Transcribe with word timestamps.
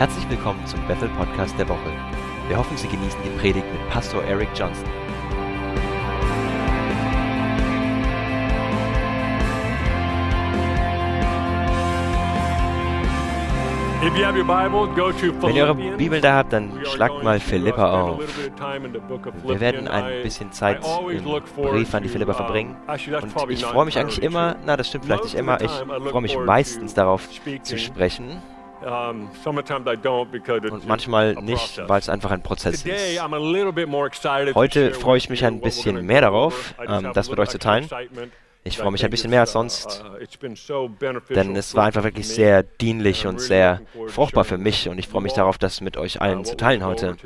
Herzlich 0.00 0.30
willkommen 0.30 0.64
zum 0.64 0.80
Bethel 0.86 1.10
Podcast 1.10 1.58
der 1.58 1.68
Woche. 1.68 1.92
Wir 2.48 2.56
hoffen, 2.56 2.74
Sie 2.74 2.88
genießen 2.88 3.20
die 3.22 3.38
Predigt 3.38 3.66
mit 3.70 3.86
Pastor 3.90 4.24
Eric 4.24 4.48
Johnson. 4.56 4.88
Wenn 14.00 15.54
ihr 15.54 15.64
eure. 15.64 15.74
Bibel 15.74 16.22
da 16.22 16.36
habt, 16.36 16.54
dann 16.54 16.80
schlagt 16.86 17.22
mal 17.22 17.38
Philippa 17.38 17.92
auf. 17.92 18.22
Wir 19.44 19.60
werden 19.60 19.86
ein 19.86 20.22
bisschen 20.22 20.50
Zeit 20.50 20.80
im 21.10 21.22
Brief 21.62 21.94
an 21.94 22.04
die 22.04 22.08
uh, 22.08 22.32
verbringen. 22.32 22.74
Und 22.88 23.50
ich 23.50 23.66
freue 23.66 23.84
mich 23.84 23.98
eigentlich 23.98 24.22
immer, 24.22 24.56
na 24.64 24.78
das 24.78 24.88
stimmt 24.88 25.04
vielleicht 25.04 25.24
nicht 25.24 25.34
immer, 25.34 25.60
ich 25.60 25.70
freue 25.70 26.22
mich 26.22 26.38
meistens 26.38 26.94
darauf 26.94 27.28
zu 27.62 27.76
sprechen 27.76 28.40
und 30.70 30.86
manchmal 30.86 31.34
nicht, 31.34 31.80
weil 31.86 32.00
es 32.00 32.08
einfach 32.08 32.30
ein 32.30 32.42
Prozess 32.42 32.84
ist. 32.84 33.22
Heute 34.54 34.94
freue 34.94 35.18
ich 35.18 35.28
mich 35.30 35.44
ein 35.44 35.60
bisschen 35.60 36.06
mehr 36.06 36.20
darauf, 36.22 36.74
ähm, 36.86 37.10
das 37.14 37.28
mit 37.30 37.38
euch 37.38 37.50
zu 37.50 37.58
teilen. 37.58 37.88
Ich 38.62 38.76
freue 38.76 38.90
mich 38.90 39.04
ein 39.04 39.10
bisschen 39.10 39.30
mehr 39.30 39.40
als 39.40 39.50
uh, 39.50 39.52
sonst, 39.60 40.04
uh, 40.70 40.88
denn 41.30 41.56
es 41.56 41.74
war 41.74 41.86
einfach 41.86 42.04
wirklich 42.04 42.28
sehr 42.28 42.62
dienlich 42.62 43.26
und 43.26 43.40
sehr 43.40 43.80
fruchtbar 44.08 44.44
für 44.44 44.58
mich 44.58 44.88
und 44.88 44.98
ich 44.98 45.08
freue 45.08 45.22
mich 45.22 45.32
darauf, 45.32 45.56
das 45.56 45.80
mit 45.80 45.96
euch 45.96 46.20
allen 46.20 46.44
zu 46.44 46.56
teilen 46.56 46.84
heute. 46.84 47.16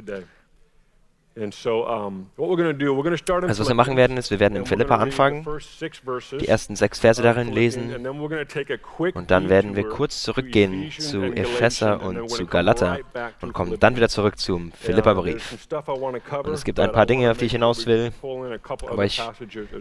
Also 1.37 1.85
was 3.61 3.69
wir 3.69 3.75
machen 3.75 3.97
werden, 3.97 4.17
ist, 4.17 4.31
wir 4.31 4.39
werden 4.39 4.55
in 4.55 4.63
we're 4.63 4.69
Philippa 4.69 4.97
anfangen, 4.97 5.45
die 6.41 6.47
ersten 6.47 6.77
sechs 6.77 7.01
Verse 7.01 7.21
darin 7.21 7.53
lesen. 7.53 7.93
Und 9.15 9.31
dann 9.31 9.49
werden 9.49 9.75
wir 9.75 9.89
kurz 9.89 10.23
zurückgehen 10.23 10.93
zu 10.93 11.25
Epheser 11.25 12.03
und 12.03 12.31
zu 12.31 12.47
Galater 12.47 13.01
und 13.41 13.53
kommen 13.53 13.77
dann 13.81 13.97
wieder 13.97 14.09
zurück 14.09 14.39
zum 14.39 14.73
cover, 14.73 15.25
Und 16.45 16.53
es 16.53 16.65
gibt 16.65 16.79
ein 16.79 16.93
paar 16.93 17.07
Dinge, 17.07 17.33
auf 17.33 17.39
die 17.39 17.47
ich 17.47 17.53
hinaus 17.53 17.87
will, 17.87 18.13
aber 18.23 19.05
ich 19.05 19.21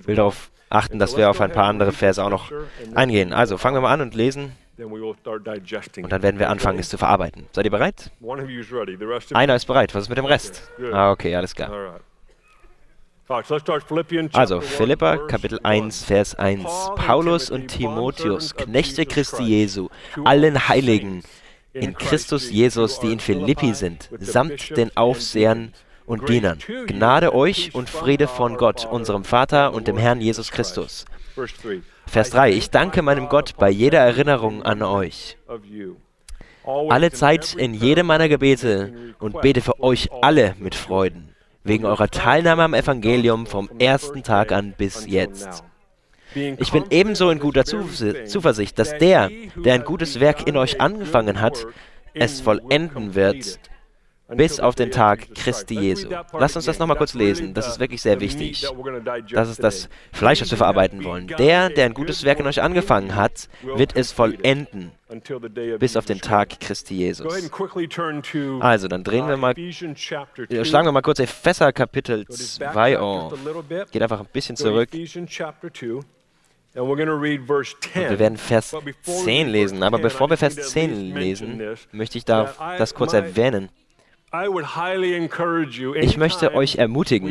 will 0.05 0.15
darauf 0.15 0.49
achten, 0.69 0.97
dass 0.97 1.17
wir 1.17 1.29
auf 1.29 1.39
ein 1.39 1.51
paar 1.51 1.65
andere 1.65 1.91
Verse 1.91 2.23
auch 2.23 2.31
noch 2.31 2.51
eingehen. 2.95 3.31
Also 3.31 3.57
fangen 3.57 3.75
wir 3.75 3.81
mal 3.81 3.93
an 3.93 4.01
und 4.01 4.15
lesen 4.15 4.53
Und 4.77 6.11
dann 6.11 6.23
werden 6.23 6.39
wir 6.39 6.49
anfangen, 6.49 6.79
es 6.79 6.89
zu 6.89 6.97
verarbeiten. 6.97 7.45
Seid 7.51 7.65
ihr 7.65 7.71
bereit? 7.71 8.11
Einer 9.33 9.55
ist 9.55 9.65
bereit. 9.65 9.93
Was 9.93 10.03
ist 10.03 10.09
mit 10.09 10.17
dem 10.17 10.25
Rest? 10.25 10.71
Ah, 10.91 11.11
okay, 11.11 11.35
alles 11.35 11.53
klar. 11.53 11.99
Also, 14.33 14.61
Philippa, 14.61 15.17
Kapitel 15.17 15.59
one. 15.59 15.67
1, 15.67 16.03
Vers 16.03 16.35
1. 16.35 16.63
Paul 16.63 16.89
and 16.89 16.95
Paulus 16.95 17.49
und 17.49 17.67
Timotheus, 17.67 18.55
Knechte 18.55 19.05
Christi 19.05 19.37
Christ, 19.37 19.49
Jesu, 19.49 19.89
allen 20.25 20.67
Heiligen 20.67 21.23
in 21.73 21.93
Christ 21.93 22.09
Christus 22.09 22.51
Jesus, 22.51 22.99
die 22.99 23.13
in 23.13 23.19
Philippi 23.19 23.73
sind, 23.73 24.09
samt 24.19 24.75
den 24.75 24.95
Aufsehern 24.97 25.73
und 26.05 26.27
Dienern. 26.29 26.59
Gnade 26.87 27.33
euch 27.33 27.73
und 27.73 27.89
Friede 27.89 28.27
von 28.27 28.57
Gott, 28.57 28.85
unserem 28.85 29.23
Vater 29.23 29.73
und 29.73 29.87
dem 29.87 29.97
Herrn 29.97 30.21
Jesus 30.21 30.51
Christus. 30.51 31.05
Vers 32.05 32.29
I 32.29 32.31
3. 32.31 32.37
thank 32.37 32.57
Ich 32.57 32.69
danke 32.69 33.01
meinem 33.01 33.29
Gott 33.29 33.55
bei 33.57 33.69
jeder 33.69 33.99
Erinnerung 33.99 34.63
an 34.63 34.81
euch. 34.81 35.37
Alle 36.65 37.11
Zeit 37.11 37.55
in 37.55 37.73
jedem 37.73 38.07
meiner 38.07 38.29
Gebete 38.29 39.15
und 39.19 39.41
bete 39.41 39.61
für 39.61 39.81
euch 39.81 40.11
all 40.11 40.21
alle 40.21 40.55
mit 40.59 40.75
Freuden, 40.75 41.35
wegen 41.63 41.85
eurer 41.85 42.09
Teilnahme 42.09 42.63
am 42.63 42.73
Evangelium 42.73 43.45
vom 43.45 43.69
ersten 43.79 44.23
Tag 44.23 44.51
an 44.51 44.73
bis 44.77 45.05
jetzt. 45.07 45.63
Ich 46.35 46.71
bin 46.71 46.85
ebenso 46.89 47.29
in 47.29 47.39
guter 47.39 47.65
Zuversicht, 47.65 48.79
dass 48.79 48.97
der, 48.97 49.29
der 49.55 49.73
ein 49.73 49.83
gutes 49.83 50.19
Werk 50.19 50.47
in 50.47 50.57
euch 50.57 50.81
angefangen 50.81 51.41
hat, 51.41 51.67
es 52.13 52.41
vollenden 52.41 53.15
wird 53.15 53.59
bis 54.27 54.59
auf 54.59 54.75
den 54.75 54.91
Tag 54.91 55.33
Christi 55.35 55.79
Jesu. 55.79 56.09
Lasst 56.33 56.55
uns 56.55 56.65
das 56.65 56.79
nochmal 56.79 56.97
kurz 56.97 57.13
lesen, 57.13 57.53
das 57.53 57.67
ist 57.67 57.79
wirklich 57.79 58.01
sehr 58.01 58.19
wichtig. 58.19 58.65
Das 59.31 59.49
ist 59.49 59.63
das. 59.63 59.89
Fleisch, 60.11 60.39
das 60.39 60.51
wir 60.51 60.57
verarbeiten 60.57 61.03
wollen. 61.03 61.27
Der, 61.27 61.69
der 61.69 61.85
ein 61.85 61.93
gutes 61.93 62.23
Werk 62.23 62.39
in 62.39 62.47
euch 62.47 62.61
angefangen 62.61 63.15
hat, 63.15 63.49
wird 63.61 63.95
es 63.95 64.11
vollenden 64.11 64.91
bis 65.79 65.95
auf 65.95 66.05
den 66.05 66.19
Tag 66.19 66.49
Christ. 66.59 66.73
Christi 66.73 66.95
Jesus. 66.95 67.27
Also, 68.61 68.87
dann 68.87 69.03
drehen 69.03 69.27
wir 69.27 69.35
uh, 69.35 69.37
mal, 69.37 69.51
Ephesians 69.51 69.99
chapter 69.99 70.47
2. 70.47 70.63
schlagen 70.63 70.87
wir 70.87 70.91
mal 70.91 71.01
kurz 71.01 71.19
Epheser 71.19 71.71
Kapitel 71.71 72.25
Go 72.25 72.33
to 72.33 72.39
2 72.41 72.65
backtrack 72.73 72.97
auf. 72.99 73.33
Geht 73.91 74.01
einfach 74.01 74.19
ein 74.21 74.27
bisschen 74.33 74.55
zurück. 74.55 74.89
Ephesians 74.91 75.29
chapter 75.29 75.71
2. 75.71 76.03
And 76.75 76.87
we're 76.87 76.95
going 76.95 77.07
to 77.07 77.15
read 77.15 77.45
verse 77.45 77.75
10. 77.93 78.09
Wir 78.09 78.17
werden 78.17 78.37
Vers 78.37 78.71
But 78.71 78.85
before 78.85 79.19
we 79.19 79.25
10 79.25 79.45
read 79.45 79.51
lesen, 79.51 79.83
aber 79.83 79.97
10, 79.97 80.03
bevor 80.03 80.29
wir 80.31 80.37
Vers 80.37 80.55
need 80.55 80.63
to 80.63 80.67
at 80.67 80.73
10 80.73 80.89
least 80.89 81.13
mention 81.13 81.57
lesen, 81.59 81.87
möchte 81.91 82.17
ich 82.17 82.25
da 82.25 82.55
das 82.79 82.95
kurz 82.95 83.13
erwähnen. 83.13 83.69
Ich 85.95 86.17
möchte 86.17 86.55
euch 86.55 86.75
ermutigen, 86.77 87.27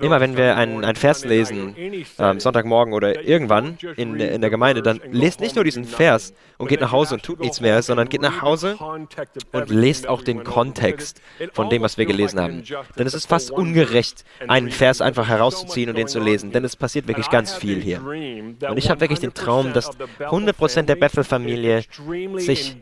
immer 0.00 0.20
wenn 0.20 0.36
wir 0.36 0.56
einen, 0.56 0.84
einen 0.84 0.96
Vers 0.96 1.24
lesen, 1.24 1.76
ähm, 2.18 2.40
Sonntagmorgen 2.40 2.92
oder 2.92 3.22
irgendwann 3.22 3.78
in, 3.96 4.18
in 4.18 4.40
der 4.40 4.50
Gemeinde, 4.50 4.82
dann 4.82 5.00
lest 5.10 5.40
nicht 5.40 5.54
nur 5.54 5.64
diesen 5.64 5.84
Vers 5.84 6.34
und 6.56 6.68
geht 6.68 6.80
nach 6.80 6.90
Hause 6.90 7.14
und 7.14 7.22
tut 7.22 7.40
nichts 7.40 7.60
mehr, 7.60 7.80
sondern 7.82 8.08
geht 8.08 8.22
nach 8.22 8.42
Hause 8.42 8.76
und 9.52 9.70
lest 9.70 10.08
auch 10.08 10.22
den. 10.22 10.38
Kontext 10.48 11.20
von 11.52 11.68
dem, 11.68 11.82
was 11.82 11.98
wir 11.98 12.06
gelesen 12.06 12.40
haben. 12.40 12.62
Denn 12.98 13.06
es 13.06 13.14
ist 13.14 13.26
fast 13.26 13.50
ungerecht, 13.50 14.24
einen 14.46 14.70
Vers 14.70 15.00
einfach 15.00 15.28
herauszuziehen 15.28 15.90
und 15.90 15.98
den 15.98 16.08
zu 16.08 16.20
lesen, 16.20 16.52
denn 16.52 16.64
es 16.64 16.74
passiert 16.74 17.06
wirklich 17.06 17.26
I 17.26 17.30
ganz 17.30 17.52
have 17.52 17.60
viel 17.60 17.80
hier. 17.80 18.02
Und 18.02 18.76
ich 18.76 18.90
habe 18.90 19.00
wirklich 19.00 19.20
den 19.20 19.34
Traum, 19.34 19.72
dass 19.72 19.90
100% 19.90 20.02
of 20.02 20.10
the 20.18 20.24
100% 20.24 20.82
der 20.82 20.96
Bethel 20.96 21.08
Bethel-Familie 21.08 21.82
sich 22.36 22.76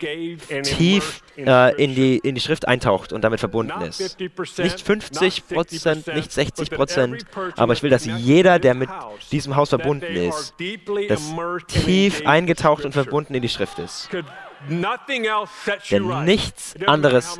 tief 0.62 1.22
äh, 1.36 1.82
in, 1.82 1.94
die, 1.94 2.18
in 2.18 2.34
die 2.34 2.40
Schrift 2.40 2.66
eintaucht 2.86 3.12
und 3.12 3.22
damit 3.22 3.40
verbunden 3.40 3.80
ist. 3.82 4.18
50%, 4.18 4.62
Nicht 4.62 4.80
50 4.80 5.42
not 5.50 5.56
Prozent, 5.56 6.06
60%, 6.06 6.14
nicht 6.14 6.32
60 6.32 6.56
but 6.56 6.68
that 6.68 6.76
Prozent, 6.76 7.26
aber 7.56 7.72
ich 7.72 7.82
will, 7.82 7.90
dass 7.90 8.06
jeder, 8.06 8.58
der 8.58 8.74
mit 8.74 8.88
diesem 9.32 9.56
Haus 9.56 9.70
verbunden 9.70 10.14
ist, 10.14 10.54
and 10.58 11.68
tief 11.68 12.22
eingetaucht 12.26 12.84
und 12.84 12.92
verbunden 12.92 13.34
in 13.34 13.42
die 13.42 13.48
Schrift 13.48 13.78
ist. 13.78 14.08
Denn 15.90 16.24
nichts 16.24 16.74
anderes 16.86 17.38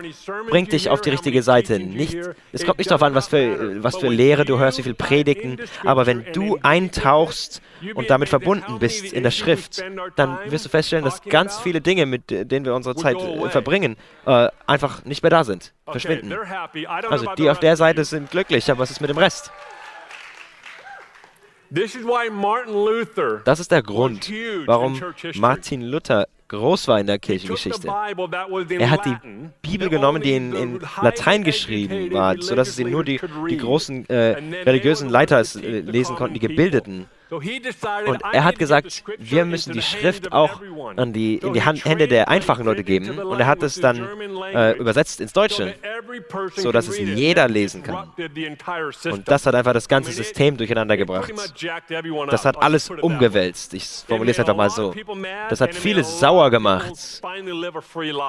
bringt 0.49 0.69
you 0.69 0.79
dich 0.79 0.91
auf 0.91 1.01
die 1.01 1.11
richtige 1.11 1.43
Seite. 1.43 1.79
teachings 1.79 1.93
you 1.93 1.99
Nicht, 1.99 2.15
hear. 2.15 2.35
es 2.53 2.65
kommt 2.65 2.79
nicht 2.79 2.91
darauf 2.91 3.03
an, 3.03 3.15
was 3.15 3.29
für, 3.29 3.47
matter. 3.47 3.85
was 3.85 3.93
But 3.95 4.01
für 4.01 4.09
when 4.09 4.17
Lehre 4.17 4.45
du 4.45 4.55
you 4.55 4.59
hörst, 4.59 4.79
wie 4.79 4.83
viel 4.83 4.97
into 4.97 5.65
aber 5.85 6.07
wenn 6.07 6.27
and 6.27 6.37
du 6.37 6.59
eintauchst 6.63 7.63
und 7.95 8.11
damit 8.11 8.29
verbunden 8.29 8.79
bist 8.79 9.13
in 9.13 9.23
der 9.23 9.31
Schrift, 9.31 9.83
dann 10.17 10.39
wirst 10.47 10.65
du 10.65 10.69
feststellen, 10.69 11.05
dass 11.05 11.23
ganz 11.23 11.59
viele 11.59 11.81
Dinge, 11.81 12.07
mit 12.07 12.31
denen 12.31 12.65
wir 12.65 12.75
unsere 12.75 12.95
Zeit 12.97 13.17
äh, 13.17 13.49
verbringen, 13.51 13.97
äh, 14.27 14.49
einfach 14.67 15.05
nicht 15.05 15.23
mehr 15.23 15.31
da 15.31 15.45
sind, 15.45 15.73
verschwinden. 15.87 16.35
Also 17.09 17.27
die 17.37 17.51
auf 17.51 17.61
der 17.61 17.77
Seite 17.77 18.05
sind 18.05 18.31
glücklich, 18.31 18.71
aber 18.71 18.81
was 18.81 18.91
ist 18.91 19.01
mit 19.01 19.11
dem 19.11 19.19
Rest? 19.19 19.51
Das 23.45 23.61
ist 23.61 23.73
der 23.73 23.83
Grund, 23.83 24.31
warum. 24.67 25.01
Martin 25.35 25.83
Luther 25.83 26.29
groß 26.49 26.89
war 26.89 27.01
in 27.01 27.07
der 27.07 27.19
Kirchengeschichte. 27.19 27.89
Er 27.89 28.91
hat 28.91 29.05
die 29.05 29.17
Bibel 29.63 29.89
genommen, 29.89 30.23
die 30.23 30.35
in, 30.35 30.55
in 30.55 30.81
Latein 31.03 31.43
geschrieben 31.45 32.13
war, 32.13 32.41
sodass 32.41 32.69
es 32.69 32.79
ihn 32.79 32.91
nur 32.91 33.05
die, 33.05 33.21
die 33.51 33.57
großen 33.57 34.09
äh, 34.09 34.37
religiösen 34.65 35.09
Leiter 35.09 35.41
äh, 35.41 35.81
lesen 35.81 36.17
konnten, 36.17 36.35
die. 36.35 36.41
Gebildeten. 36.41 37.07
Und 37.31 38.23
er 38.33 38.45
hat 38.45 38.59
gesagt, 38.59 39.03
wir 39.19 39.45
müssen 39.45 39.73
die 39.73 39.83
Schrift 39.83 40.33
auch 40.33 40.61
an 40.97 41.13
die, 41.13 41.37
in 41.37 41.53
die 41.53 41.63
Hand, 41.63 41.85
Hände 41.85 42.07
der 42.07 42.29
einfachen 42.29 42.65
Leute 42.65 42.85
geben. 42.85 43.19
Und 43.19 43.41
er 43.41 43.47
hat 43.47 43.63
es 43.63 43.81
dann 43.81 44.07
äh, 44.55 44.77
übersetzt 44.77 45.21
ins 45.21 45.33
Deutsche, 45.33 45.75
that 45.83 45.85
every 45.85 46.21
person 46.21 46.63
so 46.63 46.73
dass 46.73 46.87
can 46.87 46.95
es 46.95 47.19
jeder 47.19 47.49
lesen 47.49 47.83
kann. 47.83 48.11
Und 49.11 49.29
das 49.29 49.45
hat 49.47 49.55
einfach 49.55 49.73
das 49.73 49.89
ganze 49.89 50.13
System 50.13 50.57
durcheinander 50.57 50.97
gebracht. 50.97 51.33
Das 52.31 52.45
hat 52.45 52.63
alles 52.63 52.91
umgewälzt. 52.91 53.75
Ich 53.75 53.85
formuliere 54.07 54.33
es 54.33 54.39
einfach 54.39 54.57
mal 54.57 54.71
so. 54.71 54.95
Das 55.49 55.61
hat 55.61 55.75
viele 55.75 56.05
sauer 56.05 56.51
gemacht. 56.51 56.93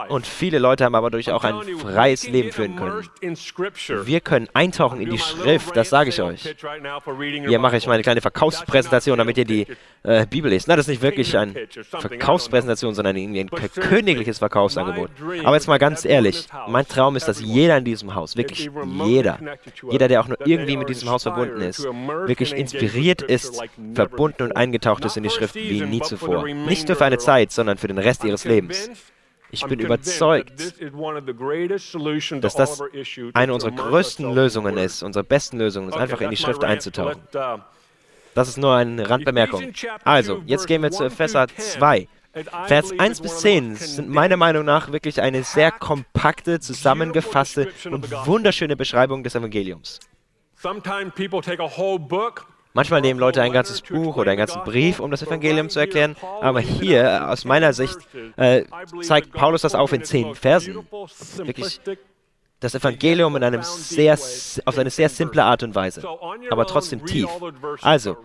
Und 0.10 0.26
viele 0.26 0.58
Leute 0.60 0.86
haben 0.86 0.96
aber 0.96 1.12
durch 1.12 1.32
auch 1.32 1.44
ein 1.44 1.56
freies 1.78 2.28
Leben 2.28 2.52
führen 2.52 2.76
können. 2.76 3.08
Wir 4.06 4.22
können 4.22 4.48
eintauchen 4.54 5.02
in 5.02 5.10
die 5.12 5.20
Schrift, 5.20 5.76
das 5.76 5.90
sage 5.90 6.10
ich 6.10 6.22
euch. 6.22 6.56
Hier 7.48 7.60
mache 7.60 7.78
ich 7.78 7.88
meine 7.88 8.04
kleine 8.04 8.22
Verkaufspräsentation, 8.22 8.87
damit 8.90 9.38
ihr 9.38 9.46
die 9.46 9.68
äh, 10.04 10.26
Bibel 10.26 10.52
lest. 10.52 10.68
Na, 10.68 10.76
das 10.76 10.86
ist 10.86 10.90
nicht 10.90 11.02
wirklich 11.02 11.38
eine 11.38 11.54
Verkaufspräsentation, 11.92 12.94
sondern 12.94 13.16
irgendwie 13.16 13.42
ein 13.42 13.50
königliches 13.50 14.40
Verkaufsangebot. 14.40 15.10
Aber 15.44 15.56
jetzt 15.56 15.68
mal 15.68 15.80
ganz 15.80 16.06
ehrlich, 16.06 16.48
mein 16.68 16.88
Traum 16.88 17.16
ist, 17.16 17.28
dass 17.28 17.42
jeder 17.42 17.78
in 17.78 17.86
diesem 17.86 18.16
Haus, 18.16 18.36
wirklich 18.38 18.70
jeder, 19.06 19.40
jeder, 19.90 20.08
der 20.08 20.22
auch 20.22 20.28
nur 20.28 20.38
irgendwie 20.46 20.78
mit 20.78 20.90
diesem 20.90 21.10
Haus 21.10 21.24
verbunden 21.24 21.62
ist, 21.62 21.84
wirklich 21.84 22.54
inspiriert 22.54 23.22
ist, 23.22 23.62
verbunden 23.94 24.44
und 24.44 24.52
eingetaucht 24.56 25.06
ist 25.06 25.18
in 25.18 25.24
die 25.24 25.30
Schrift 25.30 25.56
wie 25.56 25.82
nie 25.82 26.02
zuvor. 26.02 26.46
Nicht 26.46 26.88
nur 26.88 26.98
für 26.98 27.06
eine 27.06 27.18
Zeit, 27.18 27.52
sondern 27.52 27.78
für 27.78 27.88
den 27.88 27.98
Rest 27.98 28.24
ihres 28.24 28.46
Lebens. 28.46 28.90
Ich 29.50 29.66
bin 29.66 29.80
überzeugt, 29.80 30.52
dass 32.42 32.56
das 32.56 32.84
eine 33.34 33.54
unserer 33.54 33.72
größten 33.72 34.34
Lösungen 34.34 34.78
ist, 34.78 35.04
unsere 35.04 35.24
besten 35.24 35.58
Lösungen 35.58 35.90
ist, 35.90 35.96
einfach 35.96 36.22
in 36.22 36.30
die 36.30 36.38
Schrift 36.38 36.64
einzutauchen. 36.64 37.22
Das 38.38 38.48
ist 38.48 38.60
nur 38.60 38.76
eine 38.76 39.10
Randbemerkung. 39.10 39.74
Also, 40.04 40.44
jetzt 40.46 40.68
gehen 40.68 40.84
wir 40.84 40.92
zu 40.92 41.06
Epheser 41.06 41.48
2, 41.48 42.08
Vers 42.68 42.94
1 42.96 43.22
bis 43.22 43.40
10 43.40 43.76
sind 43.78 44.10
meiner 44.10 44.38
Meinung 44.38 44.64
nach 44.64 44.92
wirklich 44.92 45.20
eine 45.20 45.42
sehr 45.42 45.72
kompakte, 45.72 46.60
zusammengefasste 46.60 47.70
und 47.90 48.12
wunderschöne 48.28 48.76
Beschreibung 48.76 49.24
des 49.24 49.34
Evangeliums. 49.34 50.00
Manchmal 52.74 53.02
nehmen 53.02 53.20
Leute 53.20 53.42
ein 53.42 53.54
ganzes 53.54 53.82
Buch 53.82 54.18
oder 54.18 54.30
einen 54.30 54.38
ganzen 54.38 54.64
Brief, 54.64 55.00
um 55.00 55.10
das 55.10 55.24
Evangelium 55.24 55.70
zu 55.70 55.80
erklären, 55.80 56.16
aber 56.40 56.60
hier, 56.60 57.28
aus 57.28 57.44
meiner 57.44 57.74
Sicht, 57.74 57.98
äh, 58.36 58.66
zeigt 59.02 59.32
Paulus 59.32 59.64
das 59.64 59.74
auf 59.74 59.94
in 59.94 60.04
zehn 60.04 60.36
Versen. 60.36 60.76
Wirklich 61.38 61.82
das 62.60 62.74
Evangelium 62.74 63.36
in 63.36 63.44
einem 63.44 63.62
sehr, 63.62 64.18
auf 64.66 64.78
eine 64.78 64.90
sehr 64.90 65.10
simple 65.10 65.44
Art 65.44 65.62
und 65.62 65.76
Weise, 65.76 66.04
aber 66.50 66.66
trotzdem 66.66 67.06
tief. 67.06 67.28
Also, 67.82 68.18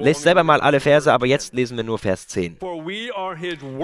lest 0.00 0.22
selber 0.22 0.42
mal 0.44 0.60
alle 0.60 0.80
Verse, 0.80 1.12
aber 1.12 1.26
jetzt 1.26 1.52
lesen 1.52 1.76
wir 1.76 1.84
nur 1.84 1.98
Vers 1.98 2.26
10. 2.28 2.58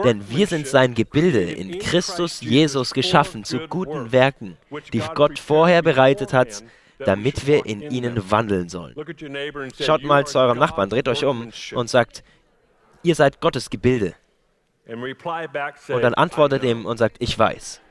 Denn 0.05 0.31
wir 0.31 0.47
sind 0.47 0.67
sein 0.67 0.95
Gebilde, 0.95 1.43
in 1.43 1.79
Christus 1.79 2.41
Jesus 2.41 2.95
geschaffen 2.95 3.45
zu 3.45 3.59
guten 3.69 4.13
Werken, 4.13 4.57
die 4.93 5.03
Gott 5.15 5.39
vorher 5.39 5.83
bereitet 5.83 6.33
hat, 6.33 6.65
damit 6.99 7.47
wir 7.47 7.67
in 7.67 7.83
ihnen 7.83 8.31
wandeln 8.31 8.71
sollen. 8.71 8.95
Schaut 9.79 10.05
mal 10.05 10.27
zu 10.27 10.39
eurem 10.39 10.59
Nachbarn, 10.59 10.89
dreht 10.89 11.09
euch 11.09 11.25
um 11.25 11.51
und 11.75 11.91
sagt, 11.91 12.25
ihr 13.03 13.15
seid 13.15 13.41
Gottes 13.41 13.69
Gebilde. 13.69 14.15
Und 14.87 16.03
dann 16.03 16.15
antwortet 16.15 16.65
ihm 16.65 16.87
und 16.87 16.97
sagt, 16.97 17.17
ich 17.19 17.39
weiß. 17.39 17.82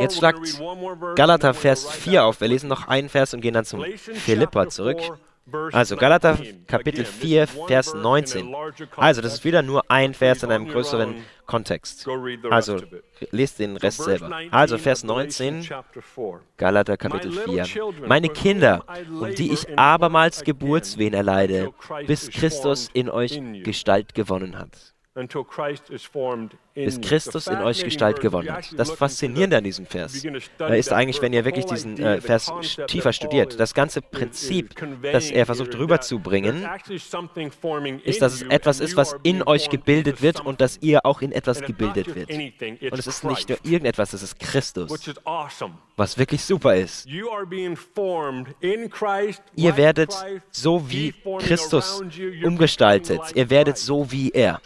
Jetzt 0.00 0.18
schlagt 0.18 0.60
Galater 1.16 1.54
Vers 1.54 1.90
4 1.90 2.24
auf. 2.24 2.40
Wir 2.40 2.48
lesen 2.48 2.68
noch 2.68 2.86
einen 2.88 3.08
Vers 3.08 3.32
und 3.34 3.40
gehen 3.40 3.54
dann 3.54 3.64
zum 3.64 3.82
Philippa 3.84 4.68
zurück. 4.68 4.98
Also 5.72 5.96
Galater 5.96 6.38
Kapitel 6.66 7.04
4, 7.04 7.46
Vers 7.46 7.94
19. 7.94 8.54
Also 8.96 9.20
das 9.20 9.34
ist 9.34 9.44
wieder 9.44 9.62
nur 9.62 9.90
ein 9.90 10.14
Vers 10.14 10.42
in 10.42 10.52
einem 10.52 10.68
größeren 10.68 11.14
Kontext. 11.46 12.06
Also 12.50 12.80
lest 13.30 13.58
den 13.58 13.76
Rest 13.76 14.04
selber. 14.04 14.38
Also 14.50 14.78
Vers 14.78 15.02
19, 15.02 15.68
Galater 16.56 16.96
Kapitel 16.96 17.32
4. 17.32 17.66
Meine 18.06 18.28
Kinder, 18.28 18.84
um 19.10 19.34
die 19.34 19.52
ich 19.52 19.78
abermals 19.78 20.44
Geburtswehen 20.44 21.14
erleide, 21.14 21.72
bis 22.06 22.30
Christus 22.30 22.88
in 22.92 23.08
euch 23.08 23.40
Gestalt 23.64 24.14
gewonnen 24.14 24.58
hat 24.58 24.94
bis 26.74 27.00
Christus 27.00 27.48
in 27.48 27.56
euch 27.58 27.82
Gestalt 27.82 28.20
gewonnen 28.20 28.52
hat. 28.52 28.78
Das 28.78 28.92
Faszinierende 28.92 29.56
an 29.56 29.64
diesem 29.64 29.84
Vers 29.86 30.24
ist 30.24 30.92
eigentlich, 30.92 31.20
wenn 31.20 31.32
ihr 31.32 31.44
wirklich 31.44 31.64
diesen 31.64 31.98
äh, 32.00 32.20
Vers 32.20 32.52
tiefer 32.86 33.12
studiert, 33.12 33.58
das 33.58 33.74
ganze 33.74 34.02
Prinzip, 34.02 34.76
das 35.02 35.30
er 35.30 35.46
versucht 35.46 35.76
rüberzubringen, 35.76 36.64
ist, 38.04 38.22
dass 38.22 38.34
es 38.34 38.42
etwas 38.42 38.78
ist, 38.78 38.96
was 38.96 39.16
in 39.24 39.42
euch 39.42 39.68
gebildet 39.68 40.22
wird 40.22 40.44
und 40.46 40.60
dass 40.60 40.78
ihr 40.80 41.04
auch 41.04 41.22
in 41.22 41.32
etwas 41.32 41.60
gebildet 41.60 42.14
wird. 42.14 42.30
Und 42.30 42.98
es 42.98 43.06
ist 43.08 43.24
nicht 43.24 43.48
nur 43.48 43.58
irgendetwas, 43.64 44.12
es 44.12 44.22
ist 44.22 44.38
Christus, 44.38 45.12
was 45.96 46.18
wirklich 46.18 46.44
super 46.44 46.76
ist. 46.76 47.06
Ihr 49.56 49.76
werdet 49.76 50.14
so 50.50 50.90
wie 50.90 51.14
Christus 51.40 52.02
umgestaltet. 52.44 53.20
Ihr 53.34 53.50
werdet 53.50 53.76
so 53.76 54.10
wie 54.10 54.30
er. 54.30 54.60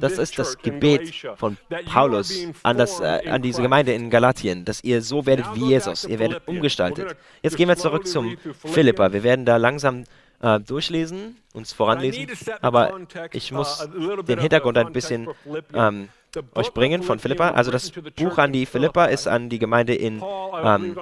Das 0.00 0.18
ist 0.18 0.38
das 0.38 0.58
Gebet 0.58 1.14
von 1.36 1.56
Paulus 1.86 2.46
an, 2.62 2.78
das, 2.78 3.00
äh, 3.00 3.28
an 3.28 3.42
diese 3.42 3.62
Gemeinde 3.62 3.92
in 3.92 4.10
Galatien, 4.10 4.64
dass 4.64 4.82
ihr 4.84 5.02
so 5.02 5.26
werdet 5.26 5.46
wie 5.54 5.68
Jesus. 5.68 6.04
Ihr 6.04 6.18
werdet 6.18 6.46
umgestaltet. 6.46 7.16
Jetzt 7.42 7.56
gehen 7.56 7.68
wir 7.68 7.76
zurück 7.76 8.06
zum 8.06 8.36
Philippa. 8.64 9.12
Wir 9.12 9.22
werden 9.22 9.44
da 9.44 9.56
langsam 9.56 10.04
äh, 10.40 10.60
durchlesen, 10.60 11.36
uns 11.54 11.72
voranlesen, 11.72 12.26
aber 12.60 13.00
ich 13.32 13.52
muss 13.52 13.88
den 14.28 14.38
Hintergrund 14.38 14.78
ein 14.78 14.92
bisschen 14.92 15.28
ähm, 15.72 16.08
euch 16.54 16.72
bringen 16.72 17.02
von 17.02 17.18
Philippa. 17.18 17.50
Also 17.50 17.70
das 17.70 17.90
Buch 17.90 18.38
an 18.38 18.52
die 18.52 18.66
Philippa 18.66 19.06
ist 19.06 19.26
an 19.26 19.48
die 19.48 19.58
Gemeinde 19.58 19.94
in 19.94 20.22
ähm, 20.62 20.96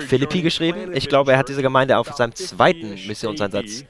Philippi 0.00 0.42
geschrieben. 0.42 0.92
Ich 0.94 1.08
glaube, 1.08 1.32
er 1.32 1.38
hat 1.38 1.48
diese 1.48 1.62
Gemeinde 1.62 1.98
auf 1.98 2.12
seinem 2.14 2.34
zweiten 2.34 2.94
Missionsansatz 3.06 3.84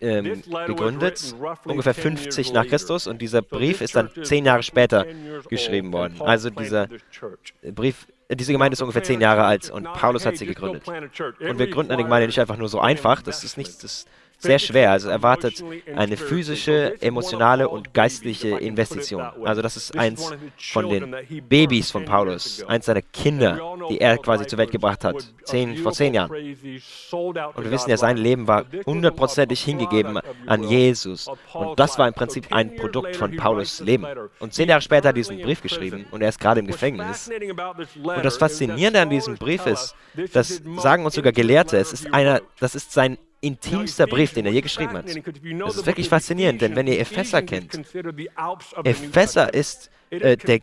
ähm, 0.00 0.42
gegründet, 0.66 1.34
ungefähr 1.64 1.94
50 1.94 2.52
nach 2.52 2.66
Christus. 2.66 3.06
Und 3.06 3.20
dieser 3.22 3.42
Brief 3.42 3.80
ist 3.80 3.96
dann 3.96 4.10
zehn 4.22 4.44
Jahre 4.44 4.62
später 4.62 5.06
geschrieben 5.48 5.92
worden. 5.92 6.20
Also 6.20 6.50
dieser 6.50 6.88
Brief 7.62 8.06
diese 8.32 8.52
Gemeinde 8.52 8.74
ist 8.74 8.82
ungefähr 8.82 9.02
zehn 9.02 9.20
Jahre 9.20 9.44
alt 9.44 9.70
und 9.70 9.84
Paulus 9.92 10.24
hat 10.24 10.36
sie 10.36 10.46
gegründet. 10.46 10.86
Und 10.86 11.58
wir 11.58 11.66
gründen 11.66 11.92
eine 11.92 12.04
Gemeinde 12.04 12.28
nicht 12.28 12.38
einfach 12.38 12.56
nur 12.56 12.68
so 12.68 12.78
einfach. 12.80 13.22
Das 13.22 13.42
ist 13.42 13.58
nicht, 13.58 13.82
das 13.82 14.06
sehr 14.40 14.58
schwer. 14.58 14.90
Also 14.90 15.08
erwartet 15.08 15.62
eine 15.94 16.16
physische, 16.16 17.00
emotionale 17.00 17.68
und 17.68 17.94
geistliche 17.94 18.58
Investition. 18.58 19.22
Also 19.44 19.62
das 19.62 19.76
ist 19.76 19.96
eins 19.96 20.32
von 20.58 20.88
den 20.88 21.14
Babys 21.48 21.90
von 21.90 22.04
Paulus, 22.04 22.64
eins 22.66 22.86
seiner 22.86 23.02
Kinder, 23.02 23.76
die 23.88 24.00
er 24.00 24.18
quasi 24.18 24.46
zur 24.46 24.58
Welt 24.58 24.70
gebracht 24.70 25.04
hat, 25.04 25.16
zehn, 25.44 25.76
vor 25.76 25.92
zehn 25.92 26.14
Jahren. 26.14 26.30
Und 26.30 27.64
wir 27.64 27.70
wissen 27.70 27.90
ja, 27.90 27.96
sein 27.96 28.16
Leben 28.16 28.48
war 28.48 28.64
hundertprozentig 28.86 29.62
hingegeben 29.62 30.18
an 30.46 30.64
Jesus. 30.64 31.28
Und 31.52 31.78
das 31.78 31.98
war 31.98 32.08
im 32.08 32.14
Prinzip 32.14 32.52
ein 32.52 32.76
Produkt 32.76 33.16
von 33.16 33.36
Paulus 33.36 33.80
Leben. 33.80 34.06
Und 34.38 34.54
zehn 34.54 34.68
Jahre 34.68 34.80
später 34.80 35.08
hat 35.08 35.14
er 35.14 35.20
diesen 35.20 35.40
Brief 35.40 35.62
geschrieben 35.62 36.06
und 36.10 36.22
er 36.22 36.30
ist 36.30 36.40
gerade 36.40 36.60
im 36.60 36.66
Gefängnis. 36.66 37.30
Und 38.02 38.24
das 38.24 38.38
Faszinierende 38.38 39.00
an 39.00 39.10
diesem 39.10 39.36
Brief 39.36 39.66
ist, 39.66 39.94
das 40.32 40.62
sagen 40.78 41.04
uns 41.04 41.14
sogar 41.14 41.32
Gelehrte, 41.32 41.76
es 41.76 41.92
ist 41.92 42.12
einer, 42.14 42.40
das 42.58 42.74
ist 42.74 42.92
sein 42.92 43.18
intimster 43.40 44.06
Brief, 44.06 44.34
den 44.34 44.46
er 44.46 44.52
je 44.52 44.60
geschrieben 44.60 44.92
hat. 44.92 45.06
Das 45.06 45.76
ist 45.76 45.86
wirklich 45.86 46.08
faszinierend, 46.08 46.60
denn 46.60 46.76
wenn 46.76 46.86
ihr 46.86 47.00
Epheser 47.00 47.42
kennt, 47.42 47.80
Epheser 48.84 49.52
ist 49.54 49.90
äh, 50.10 50.36
der, 50.36 50.58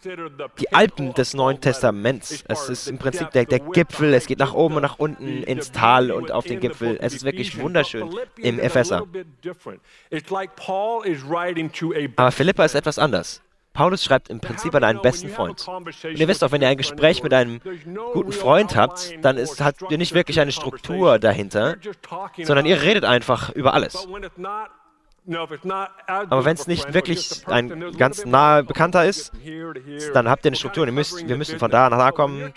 die 0.59 0.74
Alpen 0.74 1.13
des 1.13 1.33
Neuen 1.33 1.62
Testaments. 1.62 2.44
Es 2.47 2.69
ist 2.69 2.88
im 2.88 2.97
Prinzip 2.97 3.31
der, 3.31 3.45
der 3.45 3.59
Gipfel, 3.59 4.13
es 4.13 4.27
geht 4.27 4.39
nach 4.39 4.53
oben 4.53 4.75
und 4.75 4.81
nach 4.81 5.00
unten 5.00 5.44
ins 5.44 5.71
Tal 5.71 6.12
und 6.12 6.31
auf 6.31 6.45
den 6.45 6.59
Gipfel. 6.59 6.97
Es 7.01 7.13
ist 7.13 7.24
wirklich 7.24 7.57
wunderschön 7.59 8.09
im 8.38 8.59
Epheser. 8.59 9.07
Aber 12.15 12.31
Philippa 12.31 12.65
ist 12.65 12.75
etwas 12.75 13.00
anders. 13.00 13.41
Paulus 13.77 14.03
schreibt 14.03 14.29
im 14.29 14.39
Prinzip 14.39 14.74
an 14.74 14.83
einen 14.83 15.01
besten 15.03 15.29
Freund. 15.29 15.68
Und 15.68 16.03
ihr 16.03 16.27
wisst 16.27 16.44
auch, 16.44 16.51
wenn 16.51 16.63
ihr 16.63 16.68
ein 16.68 16.77
Gespräch 16.77 17.21
mit 17.21 17.31
einem 17.31 17.62
guten 18.12 18.31
Freund 18.31 18.75
habt, 18.75 19.13
dann 19.21 19.38
ist, 19.38 19.62
habt 19.62 19.83
ihr 19.91 20.00
nicht 20.00 20.15
wirklich 20.15 20.39
eine 20.39 20.51
Struktur 20.51 21.19
dahinter, 21.19 21.75
sondern 22.41 22.65
ihr 22.65 22.81
redet 22.81 23.06
einfach 23.06 23.51
über 23.51 23.75
alles. 23.75 24.07
Aber 26.07 26.46
wenn 26.46 26.55
es 26.55 26.65
nicht 26.65 26.91
wirklich 26.96 27.48
ein 27.48 27.96
ganz 27.98 28.25
naher 28.25 28.63
Bekannter 28.63 29.05
ist, 29.05 29.31
dann 30.15 30.27
habt 30.27 30.43
ihr 30.46 30.50
eine 30.50 30.55
Struktur. 30.55 30.88
Ihr 30.88 30.91
müsst, 30.91 31.27
wir 31.27 31.38
müssen 31.38 31.60
von 31.60 31.69
da 31.69 31.88
nach 31.91 32.00
da 32.00 32.12
kommen. 32.12 32.51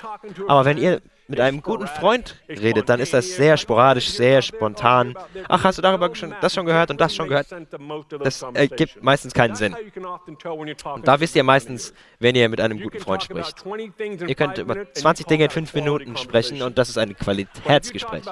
Aber 0.48 0.64
wenn 0.64 0.78
ihr 0.78 1.02
mit 1.30 1.40
einem 1.40 1.62
guten 1.62 1.86
Freund 1.86 2.36
redet, 2.48 2.88
dann 2.88 3.00
ist 3.00 3.14
das 3.14 3.36
sehr 3.36 3.56
sporadisch, 3.56 4.10
sehr 4.10 4.42
spontan. 4.42 5.14
Ach, 5.48 5.64
hast 5.64 5.78
du 5.78 5.82
darüber 5.82 6.14
schon, 6.14 6.34
das 6.40 6.54
schon 6.54 6.66
gehört 6.66 6.90
und 6.90 7.00
das 7.00 7.14
schon 7.14 7.28
gehört? 7.28 7.46
Das 8.22 8.42
ergibt 8.54 9.02
meistens 9.02 9.32
keinen 9.32 9.54
Sinn. 9.54 9.74
Und 10.94 11.08
da 11.08 11.20
wisst 11.20 11.36
ihr 11.36 11.44
meistens, 11.44 11.94
wenn 12.18 12.34
ihr 12.34 12.48
mit 12.48 12.60
einem 12.60 12.80
guten 12.80 12.98
Freund 12.98 13.22
spricht. 13.22 13.64
Ihr 14.26 14.34
könnt 14.34 14.58
über 14.58 14.92
20 14.92 15.26
Dinge 15.26 15.44
in 15.44 15.50
5 15.50 15.74
Minuten 15.74 16.16
sprechen 16.16 16.62
und 16.62 16.76
das 16.76 16.88
ist 16.88 16.98
ein 16.98 17.16
Qualitätsgespräch. 17.16 18.24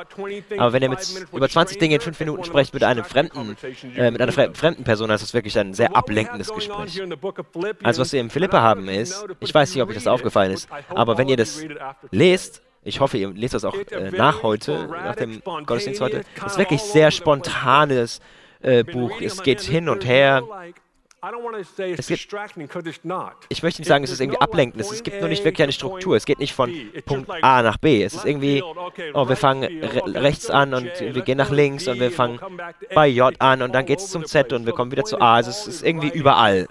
Aber 0.59 0.73
wenn 0.73 0.83
ihr 0.83 0.91
mit, 0.91 1.27
über 1.33 1.49
20 1.49 1.79
Dinge 1.79 1.97
in 1.97 2.01
5 2.01 2.19
Minuten 2.21 2.45
sprecht 2.45 2.75
mit 2.75 2.83
einem 2.83 3.05
fremden, 3.05 3.57
äh, 3.97 4.11
mit 4.11 4.21
einer 4.21 4.33
fremden 4.33 4.85
Person, 4.85 5.09
dann 5.09 5.15
ist 5.15 5.23
das 5.23 5.35
wirklich 5.35 5.59
ein 5.59 5.73
sehr 5.73 5.95
ablenkendes 5.97 6.53
Gespräch. 6.53 7.01
Also 7.83 8.01
was 8.01 8.13
wir 8.13 8.21
im 8.21 8.31
Philippa 8.31 8.61
haben 8.61 8.89
ist, 8.89 9.25
ich 9.41 9.55
weiß 9.55 9.75
nicht, 9.75 9.83
ob 9.83 9.89
euch 9.89 9.95
das 9.95 10.07
aufgefallen 10.07 10.53
ist, 10.53 10.69
aber 10.89 11.17
wenn 11.17 11.29
ihr 11.29 11.37
das 11.37 11.65
lest, 12.11 12.63
ich 12.89 13.01
hoffe, 13.01 13.19
ihr 13.19 13.31
lest 13.31 13.55
das 13.55 13.65
auch 13.65 13.77
äh, 13.77 14.11
nach 14.11 14.43
heute, 14.43 14.89
nach 14.89 15.17
dem 15.17 15.43
Gottesdienst 15.45 16.01
heute. 16.01 16.23
Es 16.37 16.53
ist 16.53 16.59
wirklich 16.59 16.81
sehr 16.81 17.11
spontanes 17.11 18.21
äh, 18.61 18.83
Buch. 18.83 19.21
Es 19.21 19.43
geht 19.43 19.61
hin 19.61 19.89
und 19.89 20.07
her. 20.07 20.43
Es 21.97 22.07
gibt, 22.07 22.29
ich 23.49 23.63
möchte 23.63 23.81
nicht 23.81 23.89
sagen, 23.89 24.05
es 24.05 24.11
ist 24.11 24.21
irgendwie 24.21 24.41
ablenkend. 24.41 24.81
Es 24.81 25.03
gibt 25.03 25.21
nur 25.21 25.29
nicht 25.29 25.45
wirklich 25.45 25.65
eine 25.65 25.73
Struktur. 25.73 26.17
Es 26.17 26.25
geht 26.25 26.39
nicht 26.39 26.55
von 26.55 26.73
Punkt 27.05 27.29
A 27.43 27.63
nach 27.63 27.77
B. 27.77 28.05
Es 28.05 28.15
ist 28.15 28.25
irgendwie, 28.25 28.63
oh, 29.15 29.29
wir 29.29 29.37
fangen 29.37 29.65
re 29.65 30.23
rechts 30.23 30.49
an 30.49 30.75
und 30.75 30.89
wir 31.01 31.23
gehen 31.23 31.39
nach 31.39 31.51
links 31.51 31.89
und 31.89 31.99
wir 31.99 32.13
fangen 32.13 32.39
bei 32.95 33.09
J 33.09 33.35
an 33.41 33.63
und 33.63 33.75
dann 33.75 33.85
geht 33.85 33.99
es 33.99 34.11
zum 34.11 34.25
Z 34.27 34.53
und 34.53 34.65
wir 34.65 34.73
kommen 34.73 34.93
wieder 34.93 35.05
zu 35.05 35.21
A. 35.21 35.35
Also 35.35 35.51
es 35.51 35.67
ist 35.67 35.83
irgendwie 35.83 36.09
überall. 36.09 36.69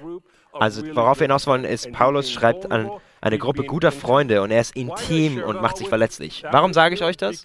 Also 0.54 0.82
worauf 0.96 1.20
wir 1.20 1.26
hinaus 1.26 1.46
wollen, 1.46 1.66
ist, 1.66 1.92
Paulus 1.92 2.32
schreibt 2.32 2.72
an 2.72 2.90
eine 3.22 3.38
Gruppe 3.38 3.64
guter 3.64 3.92
Freunde 3.92 4.42
und 4.42 4.52
er 4.52 4.62
ist 4.62 4.76
intim 4.76 5.42
und 5.42 5.62
macht 5.62 5.78
sich 5.78 5.90
verletzlich. 5.90 6.44
Warum 6.52 6.74
sage 6.74 6.96
ich 6.96 7.04
euch 7.04 7.18
das? 7.18 7.44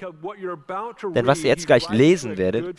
Denn 1.15 1.27
was 1.27 1.43
ihr 1.43 1.51
jetzt 1.51 1.67
gleich 1.67 1.89
lesen 1.89 2.37
werdet, 2.37 2.77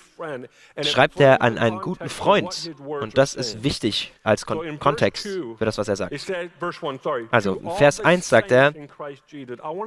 schreibt 0.82 1.20
er 1.20 1.42
an 1.42 1.58
einen 1.58 1.80
guten 1.80 2.10
Freund. 2.10 2.72
Und 2.80 3.18
das 3.18 3.36
ist 3.36 3.64
wichtig 3.64 4.14
als 4.24 4.46
Kon 4.46 4.80
Kontext 4.80 5.28
für 5.58 5.66
das, 5.66 5.78
was 5.78 5.88
er 5.88 5.96
sagt. 5.96 6.14
Also, 7.32 7.62
Vers 7.78 8.00
1 8.00 8.30
sagt 8.30 8.52
er, 8.52 8.74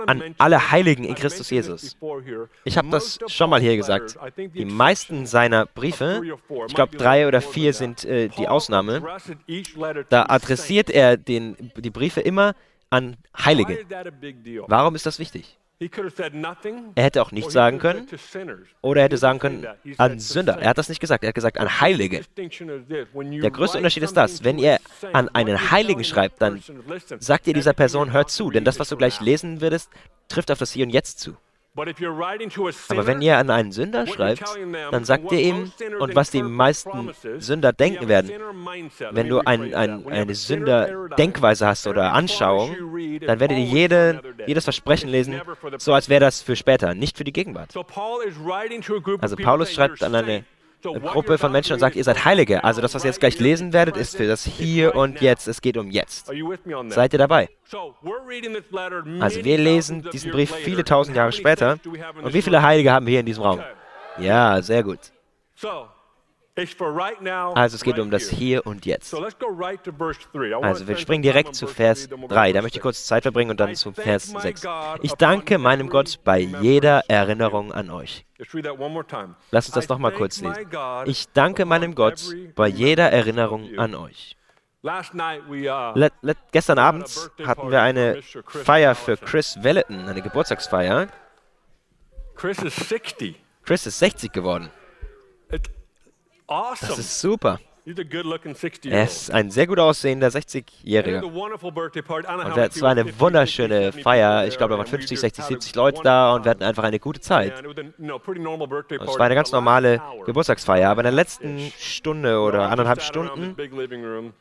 an 0.06 0.34
alle 0.38 0.70
Heiligen 0.70 1.04
in 1.04 1.14
Christus 1.14 1.50
Jesus. 1.50 1.96
Ich 2.64 2.76
habe 2.76 2.88
das 2.88 3.18
schon 3.28 3.50
mal 3.50 3.60
hier 3.60 3.76
gesagt. 3.76 4.18
Die 4.36 4.64
meisten 4.64 5.26
seiner 5.26 5.66
Briefe, 5.66 6.22
ich 6.66 6.74
glaube 6.74 6.96
drei 6.96 7.26
oder 7.26 7.40
vier 7.40 7.72
sind 7.72 8.04
äh, 8.04 8.28
die 8.28 8.48
Ausnahme, 8.48 9.02
da 10.08 10.26
adressiert 10.28 10.90
er 10.90 11.16
den, 11.16 11.72
die 11.76 11.90
Briefe 11.90 12.20
immer 12.20 12.54
an 12.96 13.16
Heilige. 13.36 13.78
Warum 14.66 14.94
ist 14.94 15.06
das 15.06 15.18
wichtig? 15.18 15.58
Er 15.78 17.04
hätte 17.04 17.20
auch 17.20 17.32
nichts 17.32 17.52
sagen 17.52 17.78
können 17.78 18.06
oder 18.80 19.02
er 19.02 19.04
hätte 19.04 19.18
sagen 19.18 19.38
können 19.38 19.66
an 19.98 20.18
Sünder. 20.18 20.58
Er 20.58 20.70
hat 20.70 20.78
das 20.78 20.88
nicht 20.88 21.00
gesagt, 21.00 21.22
er 21.22 21.28
hat 21.28 21.34
gesagt 21.34 21.58
an 21.58 21.80
Heilige. 21.82 22.22
Der 22.34 23.50
größte 23.50 23.76
Unterschied 23.76 24.02
ist 24.02 24.16
das, 24.16 24.42
wenn 24.42 24.58
ihr 24.58 24.78
an 25.12 25.28
einen 25.28 25.70
Heiligen 25.70 26.02
schreibt, 26.02 26.40
dann 26.40 26.62
sagt 27.18 27.46
ihr 27.46 27.52
dieser 27.52 27.74
Person, 27.74 28.12
hört 28.12 28.30
zu, 28.30 28.50
denn 28.50 28.64
das, 28.64 28.78
was 28.78 28.88
du 28.88 28.96
gleich 28.96 29.20
lesen 29.20 29.60
würdest, 29.60 29.90
trifft 30.28 30.50
auf 30.50 30.58
das 30.58 30.72
Hier 30.72 30.86
und 30.86 30.90
Jetzt 30.90 31.20
zu. 31.20 31.36
Aber 31.76 33.06
wenn 33.06 33.20
ihr 33.20 33.36
an 33.36 33.50
einen 33.50 33.72
Sünder 33.72 34.06
schreibt, 34.06 34.42
dann 34.90 35.04
sagt 35.04 35.30
ihr 35.32 35.40
ihm, 35.40 35.72
und 35.98 36.14
was 36.14 36.30
die 36.30 36.42
meisten 36.42 37.10
Sünder 37.38 37.72
denken 37.72 38.08
werden, 38.08 38.30
wenn 39.10 39.28
du 39.28 39.40
ein, 39.40 39.74
ein, 39.74 40.06
eine 40.06 40.34
Sünder-Denkweise 40.34 41.66
hast 41.66 41.86
oder 41.86 42.12
Anschauung, 42.12 42.74
dann 43.20 43.40
werdet 43.40 43.58
ihr 43.58 43.64
jede, 43.64 44.22
jedes 44.46 44.64
Versprechen 44.64 45.10
lesen, 45.10 45.40
so 45.78 45.92
als 45.92 46.08
wäre 46.08 46.20
das 46.20 46.42
für 46.42 46.56
später, 46.56 46.94
nicht 46.94 47.18
für 47.18 47.24
die 47.24 47.32
Gegenwart. 47.32 47.74
Also 49.20 49.36
Paulus 49.36 49.72
schreibt 49.72 50.02
an 50.02 50.14
eine 50.14 50.44
Gruppe 50.82 51.38
von 51.38 51.52
Menschen 51.52 51.72
und 51.74 51.78
sagt, 51.80 51.96
ihr 51.96 52.04
seid 52.04 52.24
Heilige. 52.24 52.62
Also 52.64 52.80
das, 52.80 52.94
was 52.94 53.04
ihr 53.04 53.08
jetzt 53.08 53.20
gleich 53.20 53.38
lesen 53.38 53.72
werdet, 53.72 53.96
ist 53.96 54.16
für 54.16 54.26
das 54.26 54.44
Hier 54.44 54.94
und 54.94 55.20
Jetzt. 55.20 55.48
Es 55.48 55.60
geht 55.60 55.76
um 55.76 55.90
Jetzt. 55.90 56.30
Seid 56.88 57.12
ihr 57.12 57.18
dabei? 57.18 57.48
Also 59.20 59.44
wir 59.44 59.58
lesen 59.58 60.08
diesen 60.12 60.30
Brief 60.30 60.52
viele 60.52 60.84
tausend 60.84 61.16
Jahre 61.16 61.32
später. 61.32 61.78
Und 62.22 62.34
wie 62.34 62.42
viele 62.42 62.62
Heilige 62.62 62.92
haben 62.92 63.06
wir 63.06 63.12
hier 63.12 63.20
in 63.20 63.26
diesem 63.26 63.42
Raum? 63.42 63.60
Ja, 64.18 64.62
sehr 64.62 64.82
gut. 64.82 65.00
Also 67.54 67.76
es 67.76 67.82
geht 67.82 67.98
um 67.98 68.10
das 68.10 68.30
Hier 68.30 68.66
und 68.66 68.86
Jetzt. 68.86 69.14
Also 69.14 70.88
wir 70.88 70.96
springen 70.96 71.22
direkt 71.22 71.54
zu 71.54 71.66
Vers 71.66 72.08
3. 72.08 72.52
Da 72.52 72.62
möchte 72.62 72.78
ich 72.78 72.82
kurz 72.82 73.04
Zeit 73.06 73.24
verbringen 73.24 73.50
und 73.50 73.60
dann 73.60 73.74
zu 73.74 73.92
Vers 73.92 74.28
6. 74.28 74.62
Ich 75.02 75.12
danke 75.14 75.58
meinem 75.58 75.90
Gott 75.90 76.18
bei 76.24 76.38
jeder 76.38 77.02
Erinnerung 77.08 77.72
an 77.72 77.90
euch. 77.90 78.24
Lass 79.50 79.66
uns 79.66 79.74
das 79.74 79.88
nochmal 79.88 80.12
kurz 80.12 80.40
lesen. 80.40 80.66
Ich 81.04 81.28
danke 81.32 81.66
meinem 81.66 81.94
Gott 81.94 82.20
bei 82.54 82.68
jeder 82.68 83.12
Erinnerung 83.12 83.78
an 83.78 83.94
euch. 83.94 84.36
Let, 85.94 86.12
let, 86.22 86.38
gestern 86.52 86.78
Abend 86.78 87.30
hatten 87.44 87.70
wir 87.70 87.82
eine 87.82 88.22
Feier 88.46 88.94
für 88.94 89.16
Chris 89.16 89.58
Welleton, 89.62 90.08
eine 90.08 90.22
Geburtstagsfeier. 90.22 91.08
Chris 93.64 93.86
ist 93.86 93.98
60 93.98 94.32
geworden. 94.32 94.70
Awesome. 96.46 96.90
Das 96.90 96.98
ist 96.98 97.20
super. 97.20 97.58
Er 98.84 99.04
ist 99.04 99.30
ein 99.30 99.48
sehr 99.52 99.68
gut 99.68 99.78
aussehender 99.78 100.26
60-Jähriger. 100.26 101.22
Und 101.22 102.56
es 102.58 102.82
war 102.82 102.90
eine 102.90 103.20
wunderschöne 103.20 103.92
Feier. 103.92 104.44
Ich 104.48 104.58
glaube, 104.58 104.72
da 104.72 104.78
waren 104.78 104.88
50, 104.88 105.20
60, 105.20 105.44
70 105.44 105.76
Leute 105.76 106.00
da 106.02 106.34
und 106.34 106.44
wir 106.44 106.50
hatten 106.50 106.64
einfach 106.64 106.82
eine 106.82 106.98
gute 106.98 107.20
Zeit. 107.20 107.64
Und 107.64 107.78
es 107.78 107.88
war 108.00 109.20
eine 109.20 109.36
ganz 109.36 109.52
normale 109.52 110.02
Geburtstagsfeier. 110.24 110.90
Aber 110.90 111.02
in 111.02 111.04
der 111.04 111.12
letzten 111.12 111.60
Stunde 111.78 112.40
oder 112.40 112.70
anderthalb 112.70 113.02
Stunden 113.02 113.54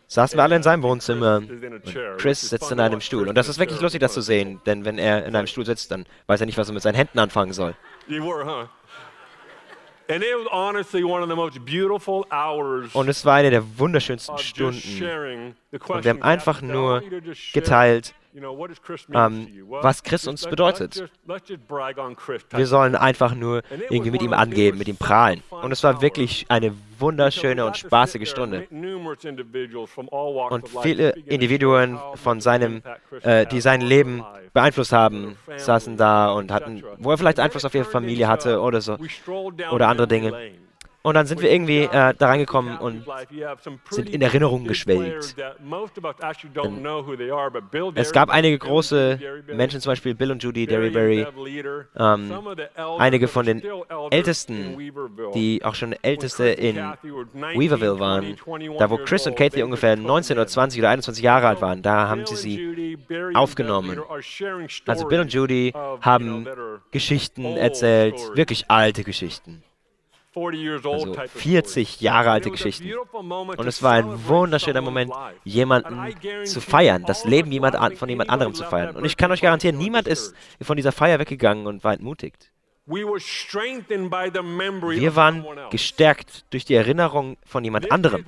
saßen 0.07 0.39
wir 0.39 0.43
alle 0.43 0.55
in 0.55 0.63
seinem 0.63 0.81
Wohnzimmer 0.81 1.35
und 1.37 1.83
Chris 2.17 2.49
sitzt 2.49 2.71
in 2.71 2.79
einem 2.79 2.99
Stuhl. 3.01 3.29
Und 3.29 3.35
das 3.35 3.47
ist 3.47 3.59
wirklich 3.59 3.79
lustig, 3.79 3.99
das 4.01 4.13
zu 4.13 4.21
sehen, 4.21 4.59
denn 4.65 4.85
wenn 4.85 4.97
er 4.97 5.23
in 5.23 5.35
einem 5.35 5.45
Stuhl 5.45 5.67
sitzt, 5.67 5.91
dann 5.91 6.07
weiß 6.25 6.39
er 6.39 6.47
nicht, 6.47 6.57
was 6.57 6.67
er 6.67 6.73
mit 6.73 6.81
seinen 6.81 6.95
Händen 6.95 7.19
anfangen 7.19 7.53
soll. 7.53 7.75
Und 12.93 13.07
es 13.09 13.25
war 13.25 13.35
eine 13.35 13.49
der 13.49 13.79
wunderschönsten 13.79 14.37
Stunden. 14.37 15.55
Und 15.87 16.03
wir 16.03 16.11
haben 16.11 16.21
einfach 16.21 16.61
nur 16.61 17.01
geteilt, 17.53 18.13
ähm, 19.13 19.47
was 19.69 20.03
Chris 20.03 20.27
uns 20.27 20.45
bedeutet. 20.47 21.09
Wir 22.49 22.67
sollen 22.67 22.95
einfach 22.95 23.35
nur 23.35 23.61
irgendwie 23.89 24.11
mit 24.11 24.21
ihm 24.21 24.33
angeben, 24.33 24.77
mit 24.77 24.87
ihm 24.87 24.97
prahlen. 24.97 25.41
Und 25.49 25.71
es 25.71 25.83
war 25.83 26.01
wirklich 26.01 26.45
eine 26.49 26.73
wunderschöne 26.99 27.65
und 27.65 27.77
spaßige 27.77 28.29
Stunde. 28.29 28.67
Und 30.49 30.69
viele 30.81 31.09
Individuen 31.11 31.99
von 32.15 32.41
seinem, 32.41 32.81
äh, 33.21 33.45
die 33.45 33.61
sein 33.61 33.81
Leben 33.81 34.23
beeinflusst 34.53 34.93
haben, 34.93 35.37
saßen 35.57 35.97
da 35.97 36.31
und 36.31 36.51
hatten, 36.51 36.83
wo 36.97 37.11
er 37.11 37.17
vielleicht 37.17 37.39
Einfluss 37.39 37.65
auf 37.65 37.75
ihre 37.75 37.85
Familie 37.85 38.27
hatte 38.27 38.61
oder 38.61 38.81
so, 38.81 38.97
oder 39.71 39.87
andere 39.87 40.07
Dinge. 40.07 40.33
Und 41.05 41.13
dann 41.13 41.27
sind 41.27 41.39
wir 41.43 41.51
irgendwie 41.51 41.83
äh, 41.83 42.15
da 42.17 42.27
reingekommen 42.29 42.79
und 42.79 43.05
sind 43.91 44.09
in 44.09 44.23
Erinnerung 44.23 44.63
geschwelgt. 44.65 45.35
Es 47.93 48.11
gab 48.11 48.29
einige 48.31 48.57
große 48.57 49.19
Menschen, 49.53 49.81
zum 49.81 49.91
Beispiel 49.91 50.15
Bill 50.15 50.31
und 50.31 50.41
Judy 50.41 50.65
Derryberry, 50.65 51.27
ähm, 51.95 52.33
einige 52.97 53.27
von 53.27 53.45
den 53.45 53.61
Ältesten, 54.09 54.79
die 55.35 55.63
auch 55.63 55.75
schon 55.75 55.93
Älteste 56.01 56.47
in 56.47 56.77
Weaverville 57.33 57.99
waren, 57.99 58.35
da 58.79 58.89
wo 58.89 58.97
Chris 58.97 59.27
und 59.27 59.37
Kathy 59.37 59.61
ungefähr 59.61 59.95
19 59.95 60.35
oder 60.37 60.47
20 60.47 60.79
oder 60.79 60.89
21 60.89 61.23
Jahre 61.23 61.49
alt 61.49 61.61
waren, 61.61 61.83
da 61.83 62.07
haben 62.07 62.25
sie 62.25 62.35
sie 62.35 62.97
aufgenommen. 63.35 64.01
Also 64.87 65.07
Bill 65.07 65.19
und 65.19 65.31
Judy 65.31 65.71
haben 66.01 66.47
Geschichten 66.89 67.45
erzählt, 67.45 68.15
wirklich 68.33 68.71
alte 68.71 69.03
Geschichten. 69.03 69.61
Also 70.35 71.15
40 71.35 72.01
Jahre 72.01 72.31
alte 72.31 72.51
Geschichten. 72.51 72.91
Und 73.13 73.67
es 73.67 73.81
war 73.81 73.93
ein 73.93 74.27
wunderschöner 74.27 74.81
Moment, 74.81 75.11
jemanden 75.43 76.13
zu 76.45 76.61
feiern, 76.61 77.03
das 77.07 77.25
Leben 77.25 77.51
jemand 77.51 77.75
an, 77.75 77.95
von 77.95 78.09
jemand 78.09 78.29
anderem 78.29 78.53
zu 78.53 78.63
feiern. 78.63 78.95
Und 78.95 79.05
ich 79.05 79.17
kann 79.17 79.31
euch 79.31 79.41
garantieren, 79.41 79.77
niemand 79.77 80.07
ist 80.07 80.35
von 80.61 80.75
dieser 80.75 80.91
Feier 80.91 81.19
weggegangen 81.19 81.67
und 81.67 81.83
war 81.83 81.93
entmutigt. 81.93 82.51
Wir 82.87 83.07
waren 85.15 85.43
gestärkt 85.71 86.45
durch 86.51 86.65
die 86.65 86.75
Erinnerung 86.75 87.35
von 87.43 87.63
jemand 87.63 87.91
anderem. 87.91 88.23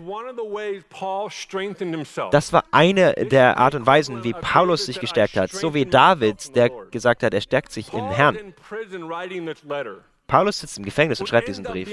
Das 2.32 2.54
war 2.54 2.64
eine 2.72 3.14
der 3.14 3.58
Art 3.58 3.76
und 3.76 3.86
Weisen, 3.86 4.24
wie 4.24 4.34
Paulus 4.34 4.88
sich 4.88 5.00
gestärkt 5.00 5.38
hat, 5.38 5.52
so 5.52 5.76
wie 5.76 5.86
David, 5.86 6.56
der 6.56 6.72
gesagt 6.90 7.22
hat, 7.22 7.36
er 7.36 7.42
stärkt 7.42 7.72
sich 7.72 7.94
im 7.94 8.10
Herrn. 8.10 8.56
Paulus 10.28 10.60
sitzt 10.60 10.78
im 10.78 10.84
Gefängnis 10.84 11.22
und 11.22 11.28
schreibt 11.28 11.48
diesen 11.48 11.64
Brief. 11.64 11.90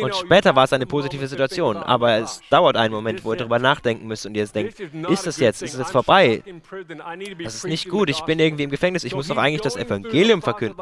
Und 0.00 0.16
später 0.16 0.56
war 0.56 0.64
es 0.64 0.72
eine 0.72 0.86
positive 0.86 1.28
Situation, 1.28 1.76
aber 1.76 2.16
es 2.16 2.40
dauert 2.48 2.76
einen 2.76 2.94
Moment, 2.94 3.24
wo 3.24 3.32
ihr 3.32 3.36
darüber 3.36 3.58
nachdenken 3.58 4.06
müsst 4.06 4.24
und 4.24 4.34
ihr 4.34 4.40
jetzt 4.40 4.54
denkt, 4.54 4.80
ist 4.80 5.26
es 5.26 5.38
jetzt, 5.38 5.62
ist 5.62 5.74
es 5.74 5.78
jetzt 5.78 5.92
vorbei? 5.92 6.42
Das 7.42 7.56
ist 7.56 7.66
nicht 7.66 7.90
gut, 7.90 8.08
ich 8.08 8.22
bin 8.22 8.38
irgendwie 8.38 8.62
im 8.62 8.70
Gefängnis, 8.70 9.04
ich 9.04 9.14
muss 9.14 9.28
doch 9.28 9.36
eigentlich 9.36 9.60
das 9.60 9.76
Evangelium 9.76 10.40
verkünden. 10.40 10.80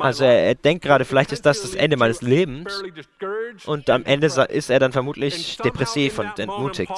Also 0.00 0.24
er, 0.24 0.46
er 0.46 0.54
denkt 0.56 0.84
gerade, 0.84 1.06
vielleicht 1.06 1.32
ist 1.32 1.46
das 1.46 1.62
das 1.62 1.74
Ende 1.74 1.96
meines 1.96 2.20
Lebens. 2.20 2.82
und 3.64 3.88
am 3.88 4.04
Ende 4.04 4.26
ist 4.26 4.68
er 4.68 4.78
dann 4.78 4.92
vermutlich 4.92 5.56
depressiv 5.56 6.18
und 6.18 6.38
entmutigt. 6.38 6.92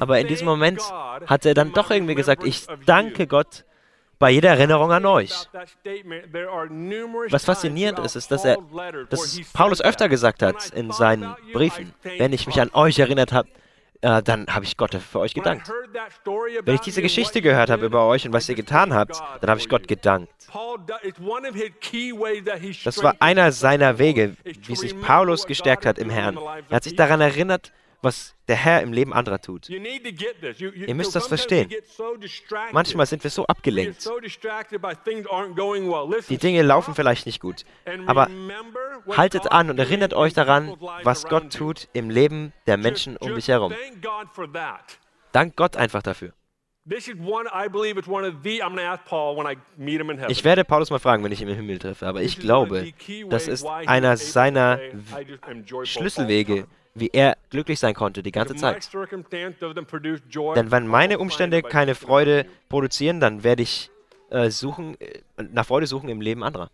Aber 0.00 0.18
in 0.18 0.26
diesem 0.26 0.46
Moment 0.46 0.80
hat 1.26 1.46
er 1.46 1.54
dann 1.54 1.72
doch 1.72 1.90
irgendwie 1.90 2.16
gesagt, 2.16 2.44
ich 2.44 2.66
danke 2.86 3.28
Gott, 3.28 3.64
bei 4.20 4.30
jeder 4.30 4.50
Erinnerung 4.50 4.92
an 4.92 5.06
euch. 5.06 5.48
Was 7.30 7.44
faszinierend 7.44 7.98
ist, 8.00 8.14
ist, 8.14 8.30
dass 8.30 8.44
er, 8.44 8.58
dass 9.08 9.40
Paulus 9.52 9.80
öfter 9.80 10.08
gesagt 10.08 10.42
hat 10.42 10.70
in 10.70 10.92
seinen 10.92 11.34
Briefen, 11.52 11.94
wenn 12.18 12.32
ich 12.32 12.46
mich 12.46 12.60
an 12.60 12.70
euch 12.74 12.98
erinnert 12.98 13.32
habe, 13.32 13.48
äh, 14.02 14.22
dann 14.22 14.46
habe 14.48 14.64
ich 14.64 14.76
Gott 14.76 14.94
für 14.94 15.20
euch 15.20 15.34
gedankt. 15.34 15.70
Wenn 16.64 16.74
ich 16.74 16.80
diese 16.80 17.02
Geschichte 17.02 17.42
gehört 17.42 17.70
habe 17.70 17.86
über 17.86 18.06
euch 18.06 18.26
und 18.26 18.32
was 18.32 18.48
ihr 18.48 18.54
getan 18.54 18.94
habt, 18.94 19.20
dann 19.40 19.50
habe 19.50 19.60
ich 19.60 19.68
Gott 19.68 19.88
gedankt. 19.88 20.32
Das 22.84 23.02
war 23.02 23.16
einer 23.20 23.52
seiner 23.52 23.98
Wege, 23.98 24.36
wie 24.44 24.76
sich 24.76 24.98
Paulus 25.00 25.46
gestärkt 25.46 25.84
hat 25.86 25.98
im 25.98 26.10
Herrn. 26.10 26.38
Er 26.68 26.76
hat 26.76 26.84
sich 26.84 26.96
daran 26.96 27.20
erinnert, 27.20 27.72
was 28.02 28.34
der 28.48 28.56
Herr 28.56 28.82
im 28.82 28.92
Leben 28.92 29.12
anderer 29.12 29.40
tut. 29.40 29.68
Ihr 29.68 30.94
müsst 30.94 31.14
das 31.14 31.26
verstehen. 31.26 31.70
Manchmal 32.72 33.06
sind 33.06 33.22
wir 33.22 33.30
so 33.30 33.46
abgelenkt. 33.46 34.08
Die 36.28 36.38
Dinge 36.38 36.62
laufen 36.62 36.94
vielleicht 36.94 37.26
nicht 37.26 37.40
gut. 37.40 37.64
Aber 38.06 38.28
haltet 39.16 39.50
an 39.52 39.70
und 39.70 39.78
erinnert 39.78 40.14
euch 40.14 40.34
daran, 40.34 40.76
was 41.02 41.26
Gott 41.26 41.52
tut 41.52 41.88
im 41.92 42.10
Leben 42.10 42.52
der 42.66 42.76
Menschen 42.76 43.16
um 43.16 43.34
mich 43.34 43.48
herum. 43.48 43.74
Dank 45.32 45.56
Gott 45.56 45.76
einfach 45.76 46.02
dafür. 46.02 46.32
Ich 50.28 50.44
werde 50.44 50.64
Paulus 50.64 50.90
mal 50.90 50.98
fragen, 50.98 51.22
wenn 51.22 51.30
ich 51.30 51.42
ihn 51.42 51.48
im 51.48 51.54
Himmel 51.54 51.78
treffe, 51.78 52.06
aber 52.06 52.22
ich 52.22 52.38
glaube, 52.40 52.92
das 53.28 53.48
ist 53.48 53.66
einer 53.66 54.16
seiner 54.16 54.80
Schlüsselwege, 55.84 56.66
wie 56.94 57.10
er 57.12 57.36
glücklich 57.50 57.78
sein 57.78 57.94
konnte 57.94 58.22
die 58.22 58.32
ganze 58.32 58.54
Zeit. 58.56 58.88
Denn 58.92 60.70
wenn 60.70 60.86
meine 60.86 61.18
Umstände 61.18 61.62
keine 61.62 61.94
Freude 61.94 62.46
produzieren, 62.68 63.20
dann 63.20 63.44
werde 63.44 63.62
ich 63.62 63.90
äh, 64.30 64.50
suchen, 64.50 65.00
äh, 65.00 65.20
nach 65.52 65.66
Freude 65.66 65.86
suchen 65.86 66.08
im 66.08 66.20
Leben 66.20 66.42
anderer. 66.42 66.70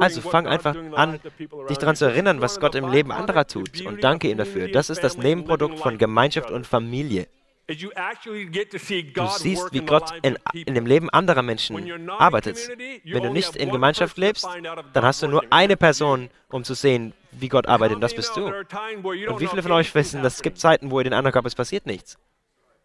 Also 0.00 0.20
fang 0.20 0.46
einfach 0.46 0.76
an, 0.92 1.20
dich 1.68 1.78
daran 1.78 1.96
zu 1.96 2.04
erinnern, 2.06 2.40
was 2.40 2.60
Gott 2.60 2.74
im 2.74 2.88
Leben 2.90 3.12
anderer 3.12 3.46
tut 3.46 3.84
und 3.84 4.02
danke 4.02 4.30
ihm 4.30 4.38
dafür. 4.38 4.68
Das 4.68 4.88
ist 4.88 5.02
das 5.04 5.18
Nebenprodukt 5.18 5.78
von 5.78 5.98
Gemeinschaft 5.98 6.50
und 6.50 6.66
Familie. 6.66 7.26
Du 7.66 9.26
siehst, 9.38 9.72
wie 9.72 9.80
Gott 9.80 10.12
in, 10.22 10.36
in, 10.52 10.74
dem 10.74 10.86
Leben 10.86 11.08
anderer 11.10 11.42
Menschen 11.42 12.10
arbeitet. 12.10 12.58
Wenn 13.04 13.22
du 13.22 13.30
nicht 13.30 13.56
in 13.56 13.70
Gemeinschaft 13.70 14.18
lebst, 14.18 14.46
dann 14.92 15.04
hast 15.04 15.22
du 15.22 15.28
nur 15.28 15.44
eine 15.50 15.76
Person, 15.76 16.28
um 16.50 16.62
zu 16.64 16.74
sehen, 16.74 17.14
wie 17.32 17.48
Gott 17.48 17.66
arbeitet, 17.66 17.96
und 17.96 18.00
das 18.02 18.14
bist 18.14 18.36
du. 18.36 18.46
Und 18.46 19.40
wie 19.40 19.46
viele 19.46 19.62
von 19.62 19.72
euch 19.72 19.94
wissen, 19.94 20.22
dass 20.22 20.34
es 20.34 20.42
gibt 20.42 20.58
Zeiten, 20.58 20.90
wo 20.90 21.00
ihr 21.00 21.04
den 21.04 21.14
anderen 21.14 21.32
glaubt, 21.32 21.46
es 21.46 21.54
passiert 21.54 21.86
nichts. 21.86 22.18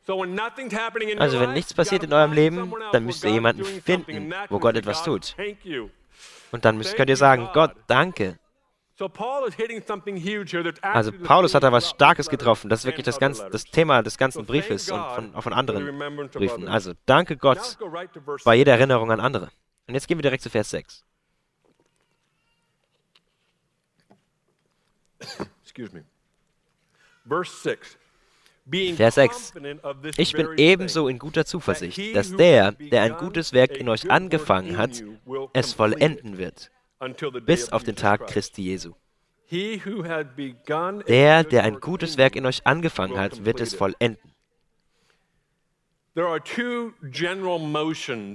Also 0.07 1.39
wenn 1.39 1.53
nichts 1.53 1.73
passiert 1.73 2.03
in 2.03 2.13
eurem 2.13 2.33
Leben, 2.33 2.73
dann 2.93 3.05
müsst 3.05 3.23
ihr 3.23 3.31
jemanden 3.31 3.65
finden, 3.65 4.33
wo 4.49 4.59
Gott 4.59 4.75
etwas 4.75 5.03
tut. 5.03 5.35
Und 6.51 6.65
dann 6.65 6.77
müsst, 6.77 6.95
könnt 6.95 7.09
ihr 7.09 7.17
sagen, 7.17 7.49
Gott, 7.53 7.75
danke. 7.87 8.39
Also 10.81 11.11
Paulus 11.11 11.55
hat 11.55 11.63
da 11.63 11.71
was 11.71 11.89
Starkes 11.89 12.29
getroffen. 12.29 12.69
Das 12.69 12.81
ist 12.81 12.85
wirklich 12.85 13.05
das, 13.05 13.17
ganz, 13.17 13.41
das 13.49 13.63
Thema 13.63 14.03
des 14.03 14.17
ganzen 14.17 14.45
Briefes 14.45 14.91
und 14.91 15.01
von, 15.01 15.35
auch 15.35 15.41
von 15.41 15.53
anderen 15.53 15.97
Briefen. 16.29 16.67
Also 16.67 16.93
danke 17.05 17.37
Gott 17.37 17.77
bei 18.43 18.55
jeder 18.55 18.73
Erinnerung 18.73 19.11
an 19.11 19.21
andere. 19.21 19.49
Und 19.87 19.93
jetzt 19.93 20.07
gehen 20.07 20.17
wir 20.17 20.23
direkt 20.23 20.43
zu 20.43 20.49
Vers 20.49 20.69
6. 20.71 21.05
Excuse 25.63 25.93
me. 25.93 26.03
Verse 27.25 27.55
6. 27.61 27.97
Vers 28.97 29.15
6. 29.15 29.53
Ich 30.17 30.33
bin 30.33 30.49
ebenso 30.57 31.07
in 31.07 31.19
guter 31.19 31.45
Zuversicht, 31.45 32.15
dass 32.15 32.35
der, 32.35 32.73
der 32.73 33.03
ein 33.03 33.17
gutes 33.17 33.53
Werk 33.53 33.77
in 33.77 33.87
euch 33.87 34.11
angefangen 34.11 34.77
hat, 34.77 35.01
es 35.53 35.73
vollenden 35.73 36.37
wird 36.37 36.69
bis 37.45 37.69
auf 37.69 37.83
den 37.83 37.95
Tag 37.95 38.27
Christi 38.27 38.63
Jesu. 38.63 38.93
Der, 41.07 41.43
der 41.43 41.63
ein 41.63 41.79
gutes 41.79 42.17
Werk 42.17 42.35
in 42.35 42.45
euch 42.45 42.67
angefangen 42.67 43.17
hat, 43.17 43.45
wird 43.45 43.59
es 43.61 43.73
vollenden. 43.73 44.29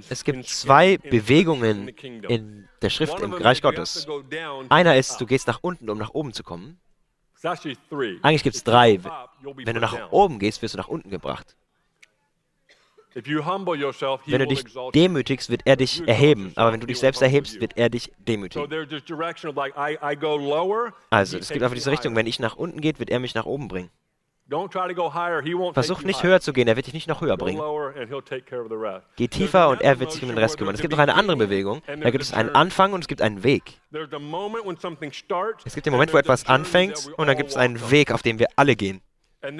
Es 0.09 0.23
gibt 0.23 0.47
zwei 0.47 0.97
Bewegungen 0.97 1.89
in 1.89 2.67
der 2.81 2.89
Schrift 2.89 3.19
im 3.19 3.33
Reich 3.33 3.61
Gottes. 3.61 4.07
Einer 4.69 4.95
ist, 4.95 5.21
du 5.21 5.25
gehst 5.25 5.47
nach 5.47 5.59
unten, 5.61 5.89
um 5.89 5.97
nach 5.97 6.09
oben 6.11 6.33
zu 6.33 6.43
kommen. 6.43 6.79
Eigentlich 7.43 8.43
gibt 8.43 8.55
es 8.55 8.63
drei. 8.63 8.99
Wenn 9.43 9.75
du 9.75 9.81
nach 9.81 10.11
oben 10.11 10.39
gehst, 10.39 10.61
wirst 10.61 10.73
du 10.73 10.77
nach 10.77 10.87
unten 10.87 11.09
gebracht. 11.09 11.55
Wenn 14.25 14.39
du 14.39 14.47
dich 14.47 14.63
demütigst, 14.93 15.49
wird 15.49 15.61
er 15.65 15.77
dich 15.77 16.05
erheben. 16.07 16.51
Aber 16.55 16.73
wenn 16.73 16.81
du 16.81 16.87
dich 16.87 16.99
selbst 16.99 17.21
erhebst, 17.21 17.61
wird 17.61 17.77
er 17.77 17.89
dich 17.89 18.11
demütigen. 18.17 18.69
Also, 21.09 21.37
es 21.37 21.47
gibt 21.49 21.63
einfach 21.63 21.75
diese 21.75 21.91
Richtung. 21.91 22.15
Wenn 22.15 22.27
ich 22.27 22.39
nach 22.39 22.55
unten 22.57 22.81
gehe, 22.81 22.97
wird 22.99 23.09
er 23.09 23.19
mich 23.19 23.33
nach 23.33 23.45
oben 23.45 23.67
bringen. 23.69 23.89
Versuch 25.73 26.03
nicht 26.03 26.21
höher 26.23 26.39
zu 26.39 26.53
gehen, 26.53 26.67
er 26.67 26.75
wird 26.75 26.85
dich 26.85 26.93
nicht 26.93 27.07
noch 27.07 27.21
höher 27.21 27.35
bringen. 27.35 27.59
Geh 29.15 29.27
tiefer 29.27 29.69
und 29.69 29.81
er 29.81 29.99
wird 29.99 30.11
sich 30.11 30.21
um 30.21 30.29
den 30.29 30.37
Rest 30.37 30.57
kümmern. 30.59 30.75
Es 30.75 30.81
gibt 30.81 30.91
noch 30.91 30.99
eine 30.99 31.15
andere 31.15 31.37
Bewegung. 31.37 31.81
Da 31.87 32.09
gibt 32.11 32.21
es 32.23 32.31
einen 32.33 32.49
Anfang 32.49 32.93
und 32.93 33.01
es 33.01 33.07
gibt 33.07 33.21
einen 33.23 33.43
Weg. 33.43 33.79
Es 35.65 35.73
gibt 35.73 35.85
den 35.87 35.93
Moment, 35.93 36.13
wo 36.13 36.17
etwas 36.17 36.45
anfängt 36.47 37.09
und 37.17 37.25
dann 37.27 37.37
gibt 37.37 37.49
es 37.49 37.55
einen 37.57 37.89
Weg, 37.89 38.11
auf 38.11 38.21
dem 38.21 38.37
wir 38.37 38.47
alle 38.55 38.75
gehen. 38.75 39.01
Und 39.41 39.57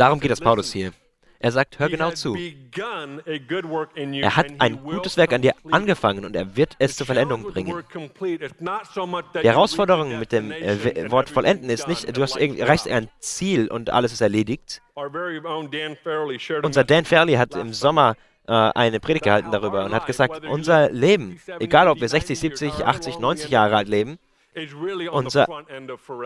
darum 0.00 0.18
geht 0.20 0.30
es 0.32 0.40
Paulus 0.40 0.72
hier. 0.72 0.92
Er 1.40 1.52
sagt, 1.52 1.78
hör 1.78 1.88
genau 1.88 2.10
zu. 2.10 2.36
Er 2.36 4.36
hat 4.36 4.46
ein 4.58 4.82
gutes 4.82 5.16
Werk 5.16 5.32
an 5.32 5.42
dir 5.42 5.54
angefangen 5.70 6.24
und 6.24 6.34
er 6.34 6.56
wird 6.56 6.74
es 6.80 6.96
zur 6.96 7.06
Vollendung 7.06 7.44
bringen. 7.44 7.84
Die 8.24 9.48
Herausforderung 9.48 10.18
mit 10.18 10.32
dem 10.32 10.50
äh, 10.50 11.10
Wort 11.12 11.30
vollenden 11.30 11.70
ist 11.70 11.86
nicht, 11.86 12.16
du 12.16 12.22
hast 12.22 12.36
erreichst 12.36 12.88
ein 12.88 13.08
Ziel 13.20 13.68
und 13.68 13.90
alles 13.90 14.12
ist 14.12 14.20
erledigt. 14.20 14.82
Unser 16.62 16.84
Dan 16.84 17.04
Fairley 17.04 17.34
hat 17.34 17.54
im 17.54 17.72
Sommer 17.72 18.16
äh, 18.48 18.52
eine 18.52 18.98
Predigt 18.98 19.24
gehalten 19.24 19.52
darüber 19.52 19.84
und 19.84 19.94
hat 19.94 20.06
gesagt, 20.06 20.44
unser 20.44 20.90
Leben, 20.90 21.40
egal 21.60 21.86
ob 21.86 22.00
wir 22.00 22.08
60, 22.08 22.36
70, 22.36 22.84
80, 22.84 23.20
90 23.20 23.50
Jahre 23.50 23.76
alt 23.76 23.88
leben, 23.88 24.18
unser 25.10 25.46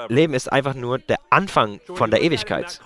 Leben 0.08 0.34
ist 0.34 0.52
einfach 0.52 0.74
nur 0.74 0.98
der 0.98 1.18
Anfang 1.30 1.80
von 1.94 2.10
der 2.10 2.22
Ewigkeit. 2.22 2.80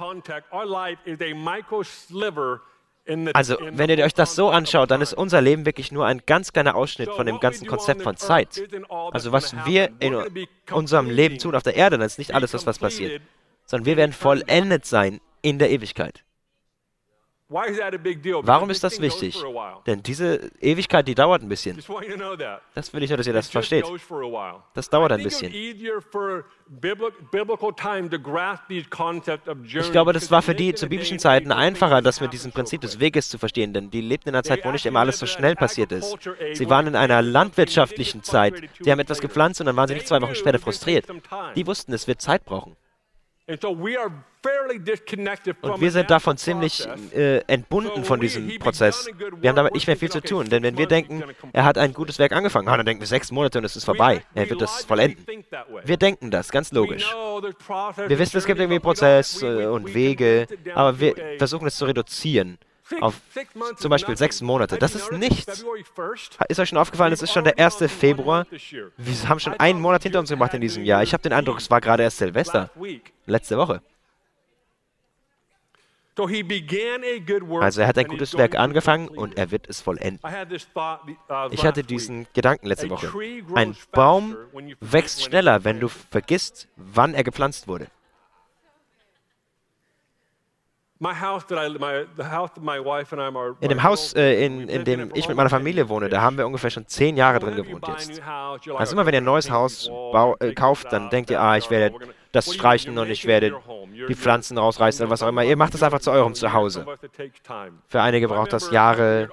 Also, 3.34 3.56
wenn 3.60 3.90
ihr 3.90 4.04
euch 4.04 4.14
das 4.14 4.34
so 4.34 4.50
anschaut, 4.50 4.90
dann 4.90 5.00
ist 5.00 5.14
unser 5.14 5.40
Leben 5.40 5.64
wirklich 5.64 5.92
nur 5.92 6.06
ein 6.06 6.22
ganz 6.26 6.52
kleiner 6.52 6.74
Ausschnitt 6.74 7.08
von 7.10 7.24
dem 7.24 7.38
ganzen 7.38 7.66
Konzept 7.66 8.02
von 8.02 8.16
Zeit. 8.16 8.60
Also, 9.12 9.30
was 9.30 9.54
wir 9.64 9.90
in 10.00 10.16
unserem 10.72 11.08
Leben 11.08 11.38
tun 11.38 11.54
auf 11.54 11.62
der 11.62 11.76
Erde, 11.76 11.98
das 11.98 12.12
ist 12.12 12.18
nicht 12.18 12.34
alles, 12.34 12.52
was 12.66 12.78
passiert, 12.78 13.22
sondern 13.64 13.86
wir 13.86 13.96
werden 13.96 14.12
vollendet 14.12 14.86
sein 14.86 15.20
in 15.42 15.60
der 15.60 15.70
Ewigkeit. 15.70 16.25
Warum 17.48 18.70
ist 18.70 18.82
das 18.82 19.00
wichtig? 19.00 19.40
Denn 19.86 20.02
diese 20.02 20.50
Ewigkeit, 20.60 21.06
die 21.06 21.14
dauert 21.14 21.42
ein 21.42 21.48
bisschen. 21.48 21.80
Das 22.74 22.92
will 22.92 23.04
ich 23.04 23.08
nur, 23.08 23.18
dass 23.18 23.26
ihr 23.26 23.32
das 23.32 23.48
versteht. 23.48 23.84
Das 24.74 24.90
dauert 24.90 25.12
ein 25.12 25.22
bisschen. 25.22 25.54
Ich 25.54 25.84
glaube, 29.92 30.12
das 30.12 30.30
war 30.32 30.42
für 30.42 30.54
die 30.56 30.74
zu 30.74 30.88
biblischen 30.88 31.20
Zeiten 31.20 31.52
einfacher, 31.52 32.02
das 32.02 32.20
mit 32.20 32.32
diesem 32.32 32.50
Prinzip 32.50 32.80
des 32.80 32.98
Weges 32.98 33.28
zu 33.28 33.38
verstehen, 33.38 33.72
denn 33.72 33.90
die 33.90 34.00
lebten 34.00 34.30
in 34.30 34.34
einer 34.34 34.42
Zeit, 34.42 34.64
wo 34.64 34.72
nicht 34.72 34.86
immer 34.86 35.00
alles 35.00 35.20
so 35.20 35.26
schnell 35.26 35.54
passiert 35.54 35.92
ist. 35.92 36.16
Sie 36.54 36.68
waren 36.68 36.88
in 36.88 36.96
einer 36.96 37.22
landwirtschaftlichen 37.22 38.24
Zeit. 38.24 38.54
Sie 38.80 38.90
haben 38.90 38.98
etwas 38.98 39.20
gepflanzt 39.20 39.60
und 39.60 39.66
dann 39.66 39.76
waren 39.76 39.86
sie 39.86 39.94
nicht 39.94 40.08
zwei 40.08 40.20
Wochen 40.20 40.34
später 40.34 40.58
frustriert. 40.58 41.06
Die 41.54 41.66
wussten, 41.66 41.92
es 41.92 42.08
wird 42.08 42.20
Zeit 42.20 42.44
brauchen. 42.44 42.76
Und 45.62 45.80
wir 45.80 45.90
sind 45.92 46.10
davon 46.10 46.36
ziemlich 46.36 46.86
äh, 47.14 47.38
entbunden 47.46 48.04
von 48.04 48.18
diesem 48.18 48.58
Prozess. 48.58 49.08
Wir 49.40 49.50
haben 49.50 49.56
damit 49.56 49.74
nicht 49.74 49.86
mehr 49.86 49.96
viel 49.96 50.10
zu 50.10 50.20
tun, 50.20 50.48
denn 50.48 50.64
wenn 50.64 50.76
wir 50.76 50.86
denken, 50.88 51.22
er 51.52 51.64
hat 51.64 51.78
ein 51.78 51.92
gutes 51.92 52.18
Werk 52.18 52.32
angefangen, 52.32 52.66
ah, 52.68 52.76
dann 52.76 52.86
denken 52.86 53.00
wir 53.00 53.06
sechs 53.06 53.30
Monate 53.30 53.58
und 53.58 53.64
es 53.64 53.76
ist 53.76 53.84
vorbei. 53.84 54.24
Er 54.34 54.50
wird 54.50 54.62
es 54.62 54.84
vollenden. 54.84 55.24
Wir 55.84 55.96
denken 55.96 56.32
das, 56.32 56.50
ganz 56.50 56.72
logisch. 56.72 57.08
Wir 57.14 58.18
wissen, 58.18 58.36
es 58.36 58.46
gibt 58.46 58.58
irgendwie 58.58 58.80
Prozess 58.80 59.42
äh, 59.42 59.66
und 59.66 59.94
Wege, 59.94 60.48
aber 60.74 60.98
wir 60.98 61.14
versuchen 61.38 61.68
es 61.68 61.76
zu 61.76 61.84
reduzieren 61.84 62.58
auf 63.00 63.20
zum 63.76 63.90
Beispiel 63.90 64.16
sechs 64.16 64.40
Monate. 64.40 64.78
Das 64.78 64.94
ist 64.94 65.12
nichts. 65.12 65.64
Ist 66.48 66.60
euch 66.60 66.68
schon 66.68 66.78
aufgefallen, 66.78 67.12
es 67.12 67.22
ist 67.22 67.32
schon 67.32 67.44
der 67.44 67.58
1. 67.58 67.76
Februar. 67.88 68.46
Wir 68.96 69.28
haben 69.28 69.40
schon 69.40 69.54
einen 69.54 69.80
Monat 69.80 70.02
hinter 70.02 70.20
uns 70.20 70.30
gemacht 70.30 70.54
in 70.54 70.60
diesem 70.60 70.84
Jahr. 70.84 71.02
Ich 71.02 71.12
habe 71.12 71.22
den 71.22 71.32
Eindruck, 71.32 71.58
es 71.58 71.70
war 71.70 71.80
gerade 71.80 72.02
erst 72.02 72.18
Silvester. 72.18 72.70
Letzte 73.26 73.58
Woche. 73.58 73.82
Also 77.60 77.80
er 77.82 77.88
hat 77.88 77.98
ein 77.98 78.08
gutes 78.08 78.38
Werk 78.38 78.54
angefangen 78.54 79.08
und 79.08 79.36
er 79.36 79.50
wird 79.50 79.68
es 79.68 79.82
vollenden. 79.82 80.18
Uh, 80.24 81.48
ich 81.50 81.66
hatte 81.66 81.84
diesen 81.84 82.26
Gedanken 82.32 82.66
letzte 82.68 82.88
Woche. 82.88 83.12
Ein 83.54 83.76
Baum 83.92 84.34
wächst 84.80 85.22
schneller, 85.22 85.64
wenn 85.64 85.78
du 85.78 85.88
vergisst, 85.88 86.68
wann 86.76 87.12
er 87.12 87.22
gepflanzt 87.22 87.68
wurde. 87.68 87.88
In 93.60 93.68
dem 93.68 93.82
Haus, 93.82 94.14
äh, 94.14 94.44
in, 94.46 94.68
in 94.68 94.84
dem 94.84 95.10
ich 95.14 95.28
mit 95.28 95.36
meiner 95.36 95.50
Familie 95.50 95.88
wohne, 95.88 96.08
da 96.08 96.22
haben 96.22 96.38
wir 96.38 96.46
ungefähr 96.46 96.70
schon 96.70 96.86
zehn 96.86 97.16
Jahre 97.16 97.38
drin 97.38 97.54
gewohnt 97.56 97.86
jetzt. 97.88 98.22
Also 98.74 98.94
immer 98.94 99.04
wenn 99.04 99.14
ihr 99.14 99.20
ein 99.20 99.24
neues 99.24 99.50
Haus 99.50 99.90
äh, 100.40 100.52
kauft, 100.54 100.90
dann 100.92 101.10
denkt 101.10 101.30
ihr, 101.30 101.40
ah, 101.40 101.56
ich 101.56 101.68
werde 101.70 101.98
das 102.36 102.52
streichen 102.52 102.96
und 102.98 103.10
ich 103.10 103.26
werde 103.26 103.54
die 104.08 104.14
Pflanzen 104.14 104.58
rausreißen 104.58 105.04
oder 105.04 105.10
was 105.10 105.22
auch 105.22 105.28
immer. 105.28 105.44
Ihr 105.44 105.56
macht 105.56 105.74
es 105.74 105.82
einfach 105.82 106.00
zu 106.00 106.10
eurem 106.10 106.34
Zuhause. 106.34 106.86
Für 107.88 108.02
einige 108.02 108.28
braucht 108.28 108.52
das 108.52 108.70
Jahre. 108.70 109.28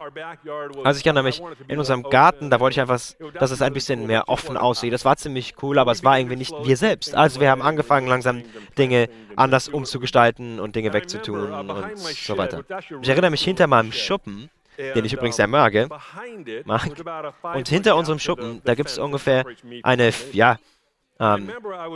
Also 0.83 0.99
ich 0.99 1.05
erinnere 1.05 1.23
mich, 1.23 1.41
in 1.67 1.77
unserem 1.77 2.03
Garten, 2.03 2.49
da 2.49 2.59
wollte 2.59 2.75
ich 2.75 2.81
einfach, 2.81 2.99
dass 3.39 3.51
es 3.51 3.61
ein 3.61 3.73
bisschen 3.73 4.07
mehr 4.07 4.29
offen 4.29 4.57
aussieht. 4.57 4.93
Das 4.93 5.05
war 5.05 5.17
ziemlich 5.17 5.55
cool, 5.61 5.77
aber 5.77 5.91
es 5.91 6.03
war 6.03 6.17
irgendwie 6.17 6.37
nicht 6.37 6.53
wir 6.63 6.77
selbst. 6.77 7.15
Also 7.15 7.39
wir 7.39 7.51
haben 7.51 7.61
angefangen, 7.61 8.07
langsam 8.07 8.43
Dinge 8.77 9.09
anders 9.35 9.67
umzugestalten 9.67 10.59
und 10.59 10.75
Dinge 10.75 10.93
wegzutun 10.93 11.51
und 11.51 11.97
so 11.97 12.37
weiter. 12.37 12.63
Ich 13.01 13.09
erinnere 13.09 13.31
mich 13.31 13.43
hinter 13.43 13.67
meinem 13.67 13.91
Schuppen, 13.91 14.49
den 14.77 15.05
ich 15.05 15.13
übrigens 15.13 15.35
sehr 15.35 15.47
mag, 15.47 15.73
mag. 16.65 16.89
Und 17.55 17.67
hinter 17.67 17.95
unserem 17.95 18.19
Schuppen, 18.19 18.61
da 18.63 18.75
gibt 18.75 18.89
es 18.89 18.97
ungefähr 18.97 19.45
eine, 19.83 20.11
ja, 20.31 20.57
ähm, 21.23 21.51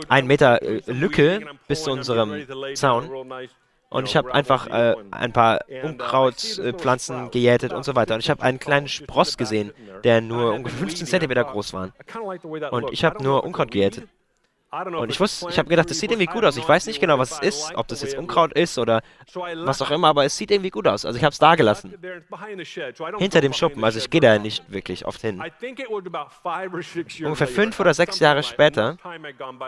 ein 0.08 0.26
Meter 0.26 0.62
äh, 0.62 0.80
Lücke 0.86 1.40
bis 1.66 1.84
zu 1.84 1.90
unserem 1.90 2.46
Zaun. 2.74 3.10
Und 3.90 4.04
ich 4.04 4.16
habe 4.16 4.34
einfach 4.34 4.66
äh, 4.66 4.96
ein 5.10 5.32
paar 5.32 5.60
Unkrautpflanzen 5.82 7.30
gejätet 7.30 7.72
und 7.72 7.84
so 7.84 7.94
weiter. 7.94 8.14
Und 8.14 8.20
ich 8.20 8.28
habe 8.28 8.42
einen 8.42 8.58
kleinen 8.58 8.88
Spross 8.88 9.38
gesehen, 9.38 9.72
der 10.04 10.20
nur 10.20 10.52
ungefähr 10.52 10.78
15 10.78 11.06
cm 11.06 11.34
groß 11.44 11.72
war. 11.72 11.90
Und 12.70 12.92
ich 12.92 13.04
habe 13.04 13.22
nur 13.22 13.44
Unkraut 13.44 13.70
gejätet. 13.70 14.08
Und 14.70 15.10
ich 15.10 15.18
wusste, 15.18 15.48
ich 15.48 15.58
habe 15.58 15.68
gedacht, 15.68 15.88
das 15.88 15.98
sieht 15.98 16.10
irgendwie 16.10 16.26
gut 16.26 16.44
aus. 16.44 16.56
Ich 16.58 16.68
weiß 16.68 16.86
nicht 16.86 17.00
genau, 17.00 17.18
was 17.18 17.32
es 17.32 17.38
ist, 17.40 17.74
ob 17.74 17.88
das 17.88 18.02
jetzt 18.02 18.18
Unkraut 18.18 18.52
ist 18.52 18.76
oder 18.76 19.00
was 19.34 19.80
auch 19.80 19.90
immer, 19.90 20.08
aber 20.08 20.26
es 20.26 20.36
sieht 20.36 20.50
irgendwie 20.50 20.68
gut 20.70 20.86
aus. 20.86 21.06
Also 21.06 21.16
ich 21.16 21.24
habe 21.24 21.32
es 21.32 21.38
da 21.38 21.54
gelassen. 21.54 21.94
Hinter 23.16 23.40
dem 23.40 23.54
Schuppen, 23.54 23.82
also 23.82 23.98
ich 23.98 24.10
gehe 24.10 24.20
da 24.20 24.38
nicht 24.38 24.70
wirklich 24.70 25.06
oft 25.06 25.22
hin. 25.22 25.42
Ungefähr 27.24 27.48
fünf 27.48 27.80
oder 27.80 27.94
sechs 27.94 28.18
Jahre 28.18 28.42
später, 28.42 28.98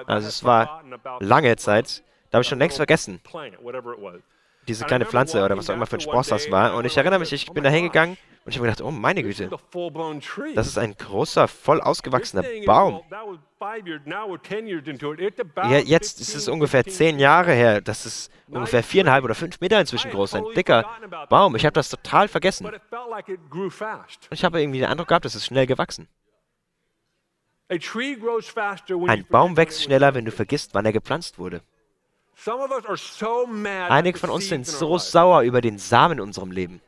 also 0.07 0.29
es 0.29 0.45
war 0.45 0.85
lange 1.21 1.57
Zeit, 1.57 2.03
da 2.31 2.37
habe 2.37 2.43
ich 2.43 2.49
schon 2.49 2.59
längst 2.59 2.77
vergessen, 2.77 3.21
diese 4.69 4.85
kleine 4.85 5.07
Pflanze 5.07 5.43
oder 5.43 5.57
was 5.57 5.71
auch 5.71 5.75
immer 5.75 5.87
für 5.87 5.97
ein 5.97 6.01
Spross 6.01 6.29
das 6.29 6.51
war. 6.51 6.75
Und 6.75 6.85
ich 6.85 6.97
erinnere 6.97 7.21
mich, 7.21 7.33
ich 7.33 7.51
bin 7.51 7.65
da 7.65 7.71
hingegangen 7.71 8.19
und 8.45 8.53
ich 8.53 8.57
habe 8.57 8.69
gedacht, 8.69 8.81
oh 8.81 8.91
meine 8.91 9.23
Güte, 9.23 9.51
das 10.55 10.67
ist 10.67 10.79
ein 10.79 10.97
großer, 10.97 11.47
voll 11.47 11.81
ausgewachsener 11.81 12.43
Baum. 12.65 13.03
Ja, 15.57 15.79
jetzt 15.79 16.21
ist 16.21 16.35
es 16.35 16.49
ungefähr 16.49 16.85
zehn 16.85 17.19
Jahre 17.19 17.53
her. 17.53 17.83
Das 17.83 18.07
ist 18.07 18.33
ungefähr 18.49 18.83
viereinhalb 18.83 19.25
oder 19.25 19.35
fünf 19.35 19.61
Meter 19.61 19.79
inzwischen 19.79 20.11
groß. 20.11 20.35
Ein 20.35 20.45
dicker 20.57 20.89
Baum. 21.29 21.55
Ich 21.55 21.67
habe 21.67 21.75
das 21.75 21.91
total 21.91 22.29
vergessen. 22.29 22.67
Und 22.67 22.81
ich 24.31 24.45
habe 24.45 24.61
irgendwie 24.61 24.79
den 24.79 24.89
Eindruck 24.89 25.09
gehabt, 25.09 25.27
es 25.27 25.35
ist 25.35 25.45
schnell 25.45 25.67
gewachsen. 25.67 26.09
Ein 29.07 29.27
Baum 29.29 29.57
wächst 29.59 29.83
schneller, 29.83 30.15
wenn 30.15 30.25
du 30.25 30.33
vergisst, 30.33 30.73
wann 30.73 30.87
er 30.87 30.93
gepflanzt 30.93 31.39
wurde. 31.39 31.61
Einige 33.89 34.19
von 34.19 34.31
uns 34.31 34.49
sind 34.49 34.67
so 34.67 34.97
sauer 34.97 35.43
über 35.43 35.61
den 35.61 35.79
Samen 35.79 36.15
in 36.15 36.21
unserem 36.21 36.51
Leben. 36.51 36.81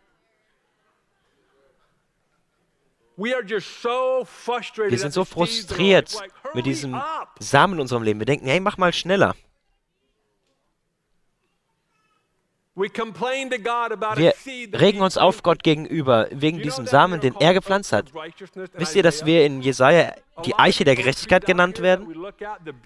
Wir 3.17 4.99
sind 4.99 5.13
so 5.13 5.25
frustriert 5.25 6.15
mit 6.55 6.67
diesem 6.67 7.01
Samen 7.39 7.75
in 7.75 7.81
unserem 7.81 8.03
Leben. 8.03 8.21
Wir 8.21 8.27
denken, 8.27 8.47
hey, 8.47 8.61
mach 8.61 8.79
mal 8.79 8.93
schneller. 8.93 9.35
Wir 12.75 14.33
regen 14.81 15.03
uns 15.03 15.19
auf 15.19 15.43
Gott 15.43 15.63
gegenüber 15.63 16.27
wegen 16.31 16.63
diesem 16.63 16.87
Samen, 16.87 17.21
den 17.21 17.35
er 17.39 17.53
gepflanzt 17.53 17.93
hat. 17.93 18.07
Wisst 18.73 18.97
ihr, 18.97 19.03
dass 19.03 19.27
wir 19.27 19.45
in 19.45 19.61
Jesaja 19.61 20.15
die 20.47 20.55
Eiche 20.55 20.85
der 20.85 20.97
Gerechtigkeit 20.97 21.45
genannt 21.45 21.83
werden? 21.83 22.33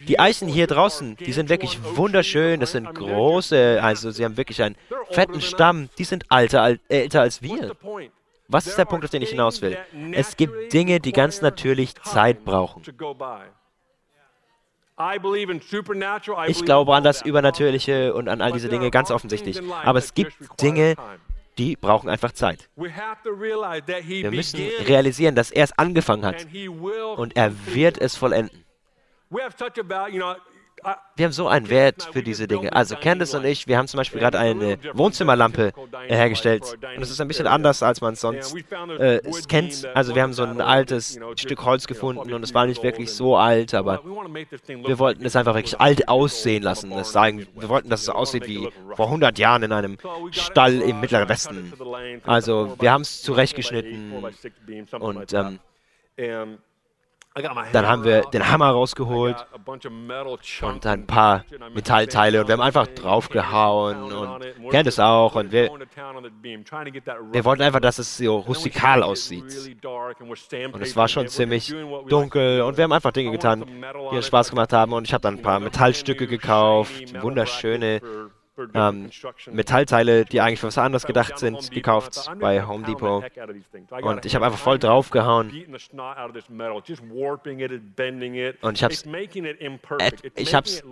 Die 0.09 0.19
Eichen 0.19 0.49
hier 0.49 0.67
draußen, 0.67 1.17
die 1.17 1.33
sind 1.33 1.49
wirklich 1.49 1.79
wunderschön. 1.95 2.59
Das 2.59 2.73
sind 2.73 2.93
große, 2.93 3.79
also 3.81 4.11
sie 4.11 4.25
haben 4.25 4.37
wirklich 4.37 4.61
einen 4.61 4.75
fetten 5.13 5.41
Stamm. 5.41 5.89
Die 5.99 6.05
sind 6.05 6.25
alter, 6.33 6.79
älter 6.89 7.21
als 7.21 7.41
wir. 7.43 7.77
Was 8.49 8.67
ist 8.67 8.79
der 8.79 8.85
Punkt, 8.85 9.05
auf 9.05 9.11
den 9.11 9.23
ich 9.23 9.31
hinaus 9.31 9.63
will? 9.63 9.77
Es 10.13 10.37
gibt 10.37 10.73
Dinge, 10.73 11.01
die 11.01 11.13
ganz 11.13 11.43
natürlich 11.43 11.95
Zeit 12.03 12.45
brauchen. 12.45 12.83
Ich 16.47 16.65
glaube 16.65 16.95
an 16.95 17.05
das 17.05 17.23
Übernatürliche 17.23 18.15
und 18.15 18.29
an 18.29 18.41
all 18.41 18.53
diese 18.53 18.69
Dinge 18.69 18.91
ganz 18.91 19.11
offensichtlich. 19.11 19.61
Aber 19.85 19.99
es 19.99 20.15
gibt 20.15 20.33
Dinge, 20.61 20.95
die 21.59 21.77
brauchen 21.77 22.09
einfach 22.09 22.33
Zeit. 22.33 22.71
Wir 22.77 24.31
müssen 24.31 24.61
realisieren, 24.87 25.35
dass 25.35 25.51
er 25.51 25.65
es 25.65 25.77
angefangen 25.79 26.25
hat 26.25 26.47
und 27.17 27.37
er 27.37 27.53
wird 27.67 27.99
es 27.99 28.17
vollenden. 28.17 28.65
Wir 31.17 31.25
haben 31.25 31.33
so 31.33 31.49
einen 31.49 31.69
Wert 31.71 32.09
für 32.13 32.23
diese 32.23 32.47
Dinge. 32.47 32.73
Also 32.73 32.97
Candice 32.97 33.35
und 33.35 33.45
ich, 33.45 33.67
wir 33.67 33.79
haben 33.79 33.89
zum 33.89 33.99
Beispiel 33.99 34.21
gerade 34.21 34.39
eine 34.39 34.79
Wohnzimmerlampe 34.93 35.73
hergestellt. 36.07 36.63
Und 36.75 37.01
das 37.01 37.11
ist 37.11 37.21
ein 37.21 37.29
bisschen 37.29 37.47
anders, 37.47 37.83
als 37.83 38.01
man 38.01 38.13
es 38.13 38.21
sonst 38.21 38.55
äh, 38.99 39.21
kennt. 39.49 39.89
Also 39.95 40.15
wir 40.15 40.23
haben 40.23 40.33
so 40.33 40.45
ein 40.45 40.61
altes 40.61 41.19
Stück 41.37 41.65
Holz 41.65 41.87
gefunden 41.87 42.33
und 42.33 42.43
es 42.43 42.55
war 42.55 42.67
nicht 42.67 42.83
wirklich 42.83 43.13
so 43.13 43.37
alt, 43.37 43.75
aber 43.75 44.03
wir 44.05 44.99
wollten 44.99 45.25
es 45.25 45.35
einfach 45.35 45.55
wirklich 45.55 45.81
alt 45.81 46.09
aussehen 46.09 46.63
lassen. 46.63 46.91
Das 46.91 47.13
sagen, 47.13 47.47
wir 47.55 47.69
wollten, 47.69 47.89
dass 47.89 48.03
es 48.03 48.09
aussieht 48.09 48.47
wie 48.47 48.69
vor 48.95 49.07
100 49.07 49.39
Jahren 49.39 49.63
in 49.63 49.73
einem 49.73 49.97
Stall 50.31 50.81
im 50.83 51.01
Mittleren 51.01 51.29
Westen. 51.29 51.73
Also 52.25 52.77
wir 52.79 52.93
haben 52.93 53.03
es 53.03 53.23
zurechtgeschnitten 53.23 54.13
und 55.01 55.35
ähm, 56.19 56.59
dann 57.73 57.87
haben 57.87 58.05
wir 58.05 58.23
den 58.23 58.49
Hammer 58.49 58.71
rausgeholt 58.71 59.47
und 60.63 60.87
ein 60.87 61.07
paar 61.07 61.45
Metallteile 61.75 62.41
und 62.41 62.49
wir 62.49 62.55
haben 62.55 62.63
einfach 62.63 62.87
draufgehauen 62.87 64.11
und 64.13 64.71
kennt 64.71 64.87
es 64.87 64.99
auch 64.99 65.35
und 65.35 65.53
wir, 65.53 65.71
wir 67.33 67.45
wollten 67.45 67.63
einfach, 67.63 67.81
dass 67.81 67.99
es 67.99 68.17
so 68.17 68.39
rustikal 68.39 69.03
aussieht. 69.03 69.45
Und 70.73 70.83
es 70.83 70.97
war 70.97 71.09
schon 71.09 71.29
ziemlich 71.29 71.75
dunkel 72.09 72.63
und 72.63 72.77
wir 72.77 72.85
haben 72.85 72.93
einfach 72.93 73.13
Dinge 73.13 73.33
getan, 73.33 73.65
die 74.11 74.17
uns 74.17 74.27
Spaß 74.27 74.51
gemacht 74.51 74.73
haben 74.73 74.93
und 74.95 75.07
ich 75.07 75.13
habe 75.13 75.23
dann 75.23 75.35
ein 75.35 75.43
paar 75.43 75.61
Metallstücke 75.61 76.27
gekauft, 76.27 77.21
wunderschöne 77.21 78.01
ähm, 78.75 79.11
Metallteile, 79.51 80.25
die 80.25 80.41
eigentlich 80.41 80.61
für 80.61 80.69
was 80.69 80.79
anderes 80.79 81.07
gedacht 81.07 81.39
sind, 81.39 81.71
gekauft 81.71 82.31
bei 82.41 82.67
Home 82.67 82.85
Depot. 82.85 83.25
Und 84.03 84.25
ich 84.25 84.35
habe 84.35 84.47
einfach 84.47 84.59
voll 84.59 84.79
draufgehauen. 84.79 85.51
Und 88.61 88.75
ich 88.75 88.85
habe 88.85 88.95
es 88.95 89.07
ich 90.35 90.55
hab's, 90.55 90.83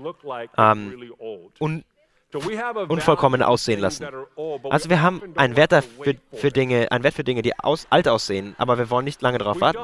ähm, 0.58 1.12
un 1.60 1.84
unvollkommen 2.88 3.42
aussehen 3.42 3.80
lassen. 3.80 4.06
Also 4.70 4.90
wir 4.90 5.02
haben 5.02 5.22
einen 5.36 5.56
Wert 5.56 5.72
für, 6.02 6.14
für 6.32 6.50
Dinge, 6.50 6.90
einen 6.90 7.04
Wert 7.04 7.14
für 7.14 7.24
Dinge, 7.24 7.42
die 7.42 7.58
aus, 7.58 7.86
alt 7.90 8.08
aussehen, 8.08 8.54
aber 8.58 8.78
wir 8.78 8.90
wollen 8.90 9.04
nicht 9.04 9.22
lange 9.22 9.38
darauf 9.38 9.60
warten. 9.60 9.78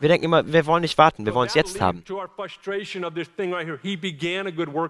Wir 0.00 0.08
denken 0.08 0.24
immer, 0.24 0.52
wir 0.52 0.66
wollen 0.66 0.82
nicht 0.82 0.98
warten, 0.98 1.26
wir 1.26 1.34
wollen 1.34 1.48
es 1.48 1.54
jetzt 1.54 1.80
haben. 1.80 2.02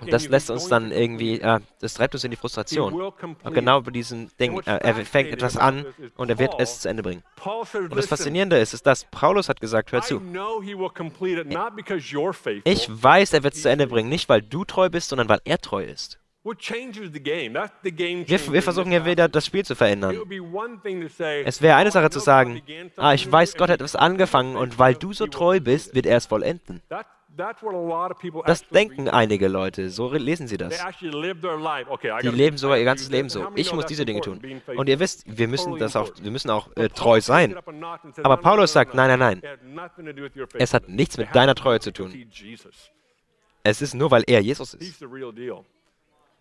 Und 0.00 0.12
das 0.12 0.28
lässt 0.28 0.50
uns 0.50 0.68
dann 0.68 0.92
irgendwie, 0.92 1.40
äh, 1.40 1.60
das 1.80 1.94
treibt 1.94 2.14
uns 2.14 2.24
in 2.24 2.30
die 2.30 2.36
Frustration. 2.36 2.92
Und 2.94 3.54
genau 3.54 3.80
bei 3.80 3.90
diesem 3.90 4.28
Ding, 4.38 4.58
äh, 4.60 4.78
er 4.78 4.94
fängt 4.94 5.30
etwas 5.30 5.56
an 5.56 5.86
und 6.16 6.30
er 6.30 6.38
wird 6.38 6.54
es 6.58 6.80
zu 6.80 6.88
Ende 6.88 7.02
bringen. 7.02 7.22
Und 7.44 7.96
das 7.96 8.06
Faszinierende 8.06 8.58
ist, 8.58 8.74
ist, 8.74 8.86
dass 8.86 9.04
Paulus 9.04 9.48
hat 9.48 9.60
gesagt, 9.60 9.92
hör 9.92 10.02
zu. 10.02 10.20
Ich 12.64 12.88
weiß, 13.02 13.32
er 13.32 13.42
wird 13.42 13.54
es 13.54 13.62
zu 13.62 13.70
Ende 13.70 13.86
bringen, 13.86 14.08
nicht 14.08 14.28
weil 14.28 14.42
du 14.42 14.64
treu 14.64 14.88
bist, 14.88 15.03
sondern 15.08 15.28
weil 15.28 15.40
er 15.44 15.58
treu 15.58 15.84
ist. 15.84 16.20
Wir, 16.44 18.52
wir, 18.52 18.62
versuchen 18.62 18.92
ja 18.92 19.06
wieder 19.06 19.28
das 19.28 19.46
Spiel 19.46 19.64
zu 19.64 19.74
verändern. 19.74 20.20
Es 21.44 21.62
wäre 21.62 21.76
eine 21.76 21.90
Sache 21.90 22.10
zu 22.10 22.18
sagen, 22.18 22.60
ah, 22.96 23.14
ich 23.14 23.32
weiß, 23.32 23.56
Gott 23.56 23.70
hat 23.70 23.76
etwas 23.76 23.96
angefangen 23.96 24.56
und 24.56 24.78
weil 24.78 24.94
du 24.94 25.14
so 25.14 25.26
treu 25.26 25.60
bist, 25.60 25.94
wird 25.94 26.04
er 26.04 26.18
es 26.18 26.26
vollenden. 26.26 26.82
Das 28.46 28.68
denken 28.68 29.08
einige 29.08 29.48
Leute, 29.48 29.90
so 29.90 30.12
lesen 30.12 30.46
sie 30.46 30.56
das. 30.56 30.78
Die 31.00 32.28
leben 32.28 32.58
sogar 32.58 32.78
ihr 32.78 32.84
ganzes 32.84 33.10
Leben 33.10 33.28
so. 33.28 33.48
Ich 33.54 33.72
muss 33.72 33.86
diese 33.86 34.04
Dinge 34.04 34.20
tun. 34.20 34.40
Und 34.76 34.88
ihr 34.88 35.00
wisst, 35.00 35.24
wir 35.26 35.48
müssen, 35.48 35.78
das 35.78 35.96
auch, 35.96 36.10
wir 36.20 36.30
müssen 36.30 36.50
auch 36.50 36.68
äh, 36.76 36.88
treu 36.90 37.20
sein. 37.20 37.56
Aber 38.22 38.36
Paulus 38.36 38.72
sagt, 38.72 38.94
nein, 38.94 39.18
nein, 39.18 39.40
nein. 39.42 39.90
Es 40.54 40.74
hat 40.74 40.88
nichts 40.88 41.16
mit 41.16 41.34
deiner 41.34 41.54
Treue 41.54 41.80
zu 41.80 41.92
tun. 41.92 42.12
Es 43.64 43.80
ist 43.80 43.94
nur, 43.94 44.10
weil 44.10 44.24
er 44.26 44.40
Jesus 44.40 44.74
ist. 44.74 45.02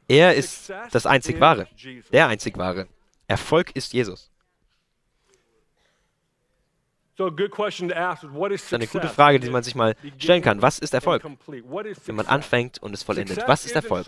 Er 0.08 0.36
ist 0.36 0.72
das 0.92 1.06
einzig 1.06 1.40
Wahre. 1.40 1.68
Der 2.12 2.28
einzig 2.28 2.58
Wahre. 2.58 2.88
Erfolg 3.28 3.72
ist 3.76 3.94
Jesus. 3.94 4.30
Das 7.16 7.30
ist 7.30 8.74
eine 8.74 8.88
gute 8.88 9.08
Frage, 9.08 9.40
die 9.40 9.50
man 9.50 9.64
sich 9.64 9.76
mal 9.76 9.96
stellen 10.18 10.42
kann. 10.42 10.62
Was 10.62 10.80
ist 10.80 10.94
Erfolg? 10.94 11.24
Wenn 12.06 12.16
man 12.16 12.26
anfängt 12.26 12.82
und 12.82 12.94
es 12.94 13.04
vollendet. 13.04 13.48
Was 13.48 13.66
ist 13.66 13.76
Erfolg? 13.76 14.06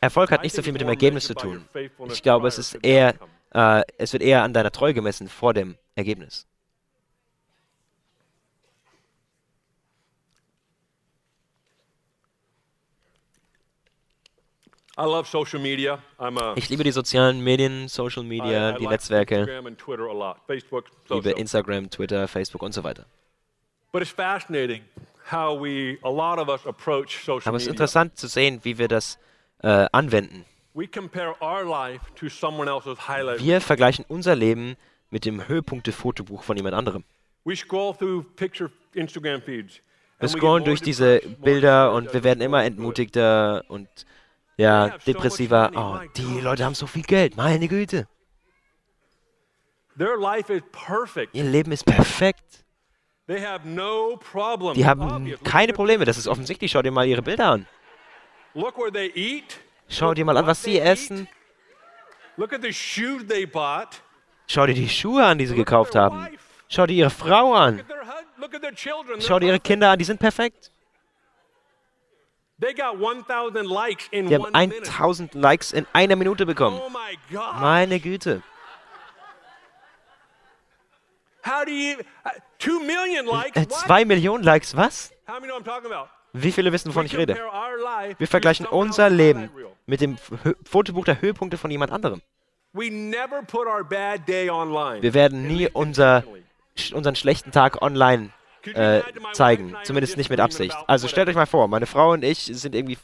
Erfolg 0.00 0.30
hat 0.30 0.42
nicht 0.42 0.54
so 0.54 0.62
viel 0.62 0.72
mit 0.72 0.80
dem 0.80 0.88
Ergebnis 0.88 1.26
zu 1.26 1.34
tun. 1.34 1.68
Ich 2.08 2.22
glaube, 2.22 2.48
es 2.48 2.56
ist 2.56 2.78
eher, 2.82 3.14
äh, 3.52 3.82
es 3.98 4.14
wird 4.14 4.22
eher 4.22 4.42
an 4.42 4.54
deiner 4.54 4.70
Treue 4.70 4.94
gemessen 4.94 5.28
vor 5.28 5.52
dem 5.52 5.76
Ergebnis. 5.94 6.46
Ich 16.56 16.68
liebe 16.68 16.84
die 16.84 16.90
sozialen 16.90 17.40
Medien, 17.42 17.88
Social 17.88 18.22
Media, 18.24 18.72
die 18.72 18.86
Netzwerke. 18.86 19.46
Ich 21.04 21.10
liebe 21.10 21.30
Instagram, 21.30 21.90
Twitter, 21.90 22.28
Facebook 22.28 22.62
und 22.62 22.72
so 22.72 22.82
weiter. 22.84 23.06
Aber 27.44 27.56
es 27.56 27.62
ist 27.62 27.68
interessant 27.68 28.16
zu 28.18 28.26
sehen, 28.26 28.60
wie 28.62 28.78
wir 28.78 28.88
das 28.88 29.18
äh, 29.62 29.86
anwenden. 29.92 30.44
Wir 33.44 33.60
vergleichen 33.60 34.04
unser 34.08 34.36
Leben 34.36 34.76
mit 35.10 35.24
dem 35.24 35.46
Höhepunkte-Fotobuch 35.48 36.42
von 36.42 36.56
jemand 36.56 36.74
anderem. 36.74 37.04
Wir 40.20 40.28
scrollen 40.28 40.64
durch 40.64 40.82
diese 40.82 41.20
Bilder 41.42 41.92
und 41.92 42.12
wir 42.12 42.22
werden 42.22 42.40
immer 42.42 42.62
entmutigter 42.64 43.64
und 43.68 43.88
Ja, 44.60 44.90
depressiver. 45.06 45.70
Oh, 45.74 45.98
die 46.18 46.40
Leute 46.42 46.66
haben 46.66 46.74
so 46.74 46.86
viel 46.86 47.02
Geld. 47.02 47.34
Meine 47.34 47.66
Güte. 47.66 48.06
Ihr 51.32 51.44
Leben 51.44 51.72
ist 51.72 51.86
perfekt. 51.86 52.44
Die 53.26 54.86
haben 54.86 55.34
keine 55.44 55.72
Probleme. 55.72 56.04
Das 56.04 56.18
ist 56.18 56.28
offensichtlich. 56.28 56.70
Schau 56.72 56.82
dir 56.82 56.90
mal 56.90 57.06
ihre 57.06 57.22
Bilder 57.22 57.52
an. 57.52 57.66
Schau 59.88 60.12
dir 60.12 60.26
mal 60.26 60.36
an, 60.36 60.46
was 60.46 60.62
sie 60.62 60.78
essen. 60.78 61.26
Schau 64.46 64.66
dir 64.66 64.74
die 64.74 64.88
Schuhe 64.90 65.24
an, 65.24 65.38
die 65.38 65.46
sie 65.46 65.54
gekauft 65.56 65.94
haben. 65.94 66.28
Schau 66.68 66.84
dir 66.84 66.94
ihre 66.94 67.10
Frau 67.10 67.54
an. 67.54 67.82
Schau 69.20 69.38
dir 69.38 69.46
ihre 69.46 69.60
Kinder 69.60 69.90
an, 69.92 69.98
die 69.98 70.04
sind 70.04 70.20
perfekt. 70.20 70.70
Die 74.28 74.34
haben 74.34 74.54
1000 74.54 75.34
Likes 75.34 75.72
in 75.72 75.86
einer 75.92 76.16
Minute 76.16 76.44
bekommen. 76.44 76.78
Oh 76.84 76.90
Meine 77.58 77.98
Güte. 78.00 78.42
Äh, 83.54 83.66
zwei 83.68 84.04
Millionen 84.04 84.44
Likes, 84.44 84.76
was? 84.76 85.10
Wie 86.32 86.52
viele 86.52 86.70
wissen, 86.72 86.90
wovon 86.90 87.06
ich 87.06 87.16
rede? 87.16 87.34
Wir 88.18 88.26
vergleichen 88.26 88.66
unser 88.66 89.08
Leben 89.10 89.50
mit 89.86 90.00
dem 90.00 90.18
Fotobuch 90.64 91.04
der 91.06 91.20
Höhepunkte 91.20 91.56
von 91.56 91.70
jemand 91.70 91.92
anderem. 91.92 92.20
Wir 95.02 95.14
werden 95.14 95.46
nie 95.46 95.68
unser, 95.68 96.24
unseren 96.92 97.16
schlechten 97.16 97.50
Tag 97.52 97.82
online 97.82 98.30
äh, 98.66 99.02
zeigen. 99.32 99.76
Zumindest 99.84 100.16
nicht 100.16 100.30
mit 100.30 100.40
Absicht. 100.40 100.76
Also 100.86 101.08
stellt 101.08 101.28
euch 101.28 101.34
mal 101.34 101.46
vor, 101.46 101.68
meine 101.68 101.86
Frau 101.86 102.12
und 102.12 102.24
ich 102.24 102.44
sind 102.44 102.74
irgendwie. 102.74 102.98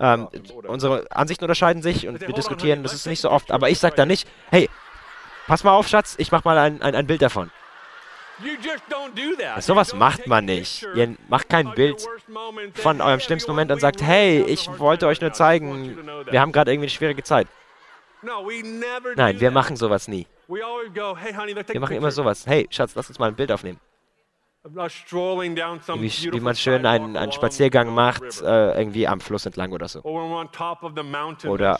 Ähm, 0.00 0.28
unsere 0.66 1.06
Ansichten 1.10 1.44
unterscheiden 1.44 1.82
sich 1.82 2.06
und 2.06 2.20
wir 2.20 2.34
diskutieren, 2.34 2.82
das 2.82 2.94
ist 2.94 3.06
nicht 3.06 3.20
so 3.20 3.30
oft. 3.30 3.50
Aber 3.50 3.70
ich 3.70 3.78
sag 3.78 3.96
da 3.96 4.06
nicht, 4.06 4.28
hey, 4.50 4.68
pass 5.46 5.64
mal 5.64 5.72
auf, 5.72 5.88
Schatz, 5.88 6.14
ich 6.18 6.32
mach 6.32 6.44
mal 6.44 6.58
ein, 6.58 6.82
ein, 6.82 6.94
ein 6.94 7.06
Bild 7.06 7.22
davon. 7.22 7.50
Sowas 9.58 9.94
macht 9.94 10.26
man 10.26 10.44
nicht. 10.44 10.86
Ihr 10.94 11.16
macht 11.28 11.48
kein 11.48 11.72
Bild 11.74 12.06
von 12.74 13.00
eurem 13.00 13.20
schlimmsten 13.20 13.50
Moment 13.50 13.72
und 13.72 13.80
sagt, 13.80 14.00
hey, 14.00 14.42
ich 14.42 14.68
wollte 14.78 15.06
euch 15.06 15.20
nur 15.20 15.32
zeigen, 15.32 15.98
wir 16.30 16.40
haben 16.40 16.52
gerade 16.52 16.70
irgendwie 16.70 16.86
eine 16.86 16.90
schwierige 16.90 17.24
Zeit. 17.24 17.48
Nein, 19.16 19.40
wir 19.40 19.50
machen 19.50 19.76
sowas 19.76 20.08
nie. 20.08 20.26
Wir 20.46 21.80
machen 21.80 21.96
immer 21.96 22.10
sowas. 22.10 22.46
Hey, 22.46 22.66
Schatz, 22.70 22.94
lass 22.94 23.08
uns 23.08 23.18
mal 23.18 23.28
ein 23.28 23.36
Bild 23.36 23.52
aufnehmen. 23.52 23.80
Wie, 26.02 26.32
wie 26.32 26.40
man 26.40 26.54
schön 26.56 26.84
einen, 26.84 27.16
einen 27.16 27.32
Spaziergang 27.32 27.94
macht, 27.94 28.42
äh, 28.42 28.78
irgendwie 28.78 29.06
am 29.06 29.20
Fluss 29.20 29.46
entlang 29.46 29.72
oder 29.72 29.88
so. 29.88 30.02
Oder 31.50 31.78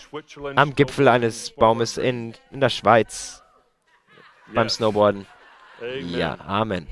am 0.57 0.75
Gipfel 0.75 1.09
eines 1.09 1.51
Baumes 1.51 1.99
in, 1.99 2.35
in 2.51 2.61
der 2.61 2.69
Schweiz 2.71 3.43
beim 4.55 4.69
Snowboarden. 4.69 5.27
Ja, 6.01 6.39
Amen. 6.41 6.87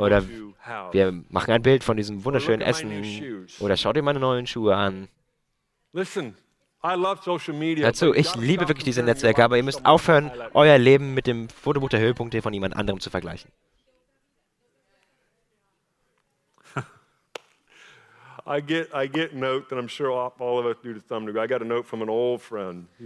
Oder 0.00 0.22
wir 0.92 1.12
machen 1.28 1.52
ein 1.52 1.62
Bild 1.62 1.84
von 1.84 1.96
diesem 1.96 2.24
wunderschönen 2.24 2.60
Essen. 2.60 3.46
Oder 3.60 3.76
schau 3.76 3.92
dir 3.92 4.02
meine 4.02 4.18
neuen 4.18 4.46
Schuhe 4.46 4.74
an. 4.74 5.08
Dazu, 7.82 8.12
ich 8.12 8.34
liebe 8.34 8.66
wirklich 8.66 8.84
diese 8.84 9.04
Netzwerke, 9.04 9.44
aber 9.44 9.56
ihr 9.56 9.62
müsst 9.62 9.86
aufhören, 9.86 10.32
euer 10.52 10.78
Leben 10.78 11.14
mit 11.14 11.28
dem 11.28 11.48
Fotobuch 11.48 11.88
der 11.88 12.00
Höhepunkte 12.00 12.42
von 12.42 12.52
jemand 12.52 12.74
anderem 12.76 12.98
zu 12.98 13.08
vergleichen. 13.08 13.52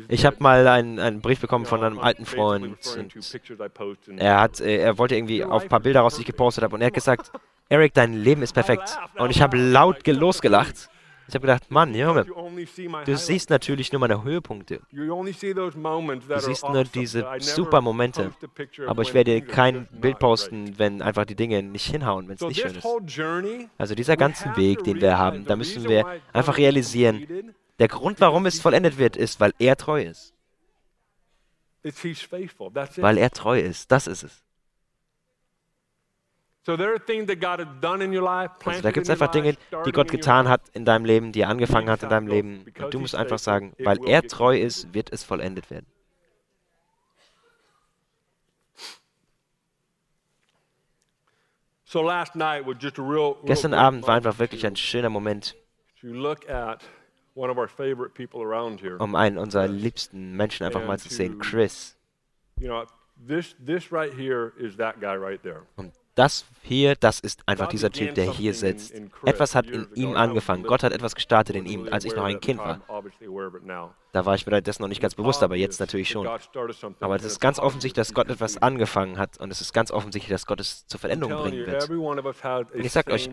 Ich 0.08 0.24
habe 0.24 0.36
mal 0.40 0.66
einen, 0.66 0.98
einen 0.98 1.20
Brief 1.20 1.40
bekommen 1.40 1.66
von 1.66 1.84
einem 1.84 1.98
alten 1.98 2.24
Freund. 2.24 2.78
er, 4.18 4.40
hat, 4.40 4.60
äh, 4.60 4.78
er 4.78 4.96
wollte 4.96 5.16
irgendwie 5.16 5.44
auf 5.44 5.64
ein 5.64 5.68
paar 5.68 5.80
Bilder 5.80 6.00
raus, 6.00 6.14
die 6.14 6.22
ich 6.22 6.26
gepostet 6.26 6.64
habe. 6.64 6.74
Und 6.74 6.80
er 6.80 6.86
hat 6.86 6.94
gesagt, 7.02 7.30
Eric, 7.68 7.92
dein 7.92 8.14
Leben 8.14 8.40
ist 8.40 8.54
perfekt. 8.54 8.98
Und 9.18 9.30
ich 9.30 9.42
habe 9.42 9.58
laut 9.58 10.06
losgelacht. 10.06 10.88
Ich 11.28 11.34
habe 11.34 11.40
gedacht, 11.40 11.70
Mann, 11.70 11.94
Junge, 11.94 12.24
du 13.04 13.16
siehst 13.16 13.50
natürlich 13.50 13.92
nur 13.92 14.00
meine 14.00 14.22
Höhepunkte. 14.22 14.80
Du 14.92 15.24
siehst 16.38 16.68
nur 16.68 16.84
diese 16.84 17.26
super 17.38 17.80
Momente. 17.80 18.32
Aber 18.86 19.02
ich 19.02 19.12
werde 19.12 19.42
kein 19.42 19.86
Bild 19.88 20.18
posten, 20.18 20.78
wenn 20.78 21.02
einfach 21.02 21.24
die 21.24 21.34
Dinge 21.34 21.62
nicht 21.62 21.86
hinhauen, 21.86 22.28
wenn 22.28 22.36
es 22.36 22.40
nicht 22.42 22.60
schön 22.60 22.76
ist. 22.76 22.86
Also 23.76 23.94
dieser 23.94 24.16
ganze 24.16 24.56
Weg, 24.56 24.84
den 24.84 25.00
wir 25.00 25.18
haben, 25.18 25.44
da 25.44 25.56
müssen 25.56 25.88
wir 25.88 26.06
einfach 26.32 26.58
realisieren, 26.58 27.54
der 27.78 27.88
Grund, 27.88 28.20
warum 28.20 28.46
es 28.46 28.60
vollendet 28.60 28.96
wird, 28.98 29.16
ist, 29.16 29.40
weil 29.40 29.52
er 29.58 29.76
treu 29.76 30.02
ist. 30.02 30.32
Weil 32.96 33.18
er 33.18 33.30
treu 33.30 33.60
ist, 33.60 33.92
das 33.92 34.06
ist 34.06 34.22
es. 34.22 34.45
Also 38.72 38.82
da 38.82 38.90
gibt 38.90 39.06
es 39.06 39.10
einfach 39.10 39.28
Dinge, 39.30 39.56
die 39.86 39.92
Gott 39.92 40.10
getan 40.10 40.48
hat 40.48 40.62
in 40.72 40.84
deinem 40.84 41.04
Leben, 41.04 41.30
die 41.32 41.42
er 41.42 41.48
angefangen 41.48 41.88
hat 41.88 42.02
in 42.02 42.08
deinem 42.08 42.26
Leben. 42.26 42.64
Und 42.82 42.92
du 42.92 42.98
musst 42.98 43.14
einfach 43.14 43.38
sagen, 43.38 43.72
weil 43.78 43.98
er 44.06 44.22
treu 44.26 44.58
ist, 44.58 44.92
wird 44.92 45.12
es 45.12 45.22
vollendet 45.22 45.70
werden. 45.70 45.86
Gestern 53.44 53.72
Abend 53.74 54.06
war 54.06 54.16
einfach 54.16 54.38
wirklich 54.40 54.66
ein 54.66 54.74
schöner 54.76 55.08
Moment, 55.08 55.54
um 58.98 59.14
einen 59.14 59.38
unserer 59.38 59.68
liebsten 59.68 60.32
Menschen 60.36 60.66
einfach 60.66 60.84
mal 60.84 60.98
zu 60.98 61.08
sehen, 61.10 61.38
Chris. 61.38 61.96
Und 65.76 65.92
das 66.16 66.44
hier, 66.62 66.96
das 66.96 67.20
ist 67.20 67.42
einfach 67.46 67.68
dieser 67.68 67.90
Typ, 67.90 68.14
der 68.14 68.32
hier 68.32 68.52
sitzt. 68.52 68.94
Etwas 69.24 69.54
hat 69.54 69.66
in 69.66 69.86
ihm 69.94 70.16
angefangen. 70.16 70.64
Gott 70.64 70.82
hat 70.82 70.92
etwas 70.92 71.14
gestartet 71.14 71.54
in 71.54 71.66
ihm, 71.66 71.88
als 71.90 72.04
ich 72.04 72.16
noch 72.16 72.24
ein 72.24 72.40
Kind 72.40 72.58
war. 72.58 72.80
Da 74.12 74.26
war 74.26 74.34
ich 74.34 74.46
mir 74.46 74.62
dessen 74.62 74.82
noch 74.82 74.88
nicht 74.88 75.00
ganz 75.00 75.14
bewusst, 75.14 75.42
aber 75.42 75.56
jetzt 75.56 75.78
natürlich 75.78 76.08
schon. 76.08 76.26
Aber 76.26 77.16
es 77.16 77.24
ist 77.24 77.40
ganz 77.40 77.58
offensichtlich, 77.58 77.92
dass 77.92 78.14
Gott 78.14 78.28
etwas 78.28 78.60
angefangen 78.60 79.18
hat 79.18 79.38
und 79.38 79.52
es 79.52 79.60
ist 79.60 79.72
ganz 79.72 79.92
offensichtlich, 79.92 80.30
dass 80.30 80.46
Gott 80.46 80.58
es 80.58 80.86
zur 80.86 80.98
Veränderung 80.98 81.36
bringen 81.36 81.66
wird. 81.66 81.88
Und 81.88 82.84
ich 82.84 82.92
sage 82.92 83.12
euch, 83.12 83.30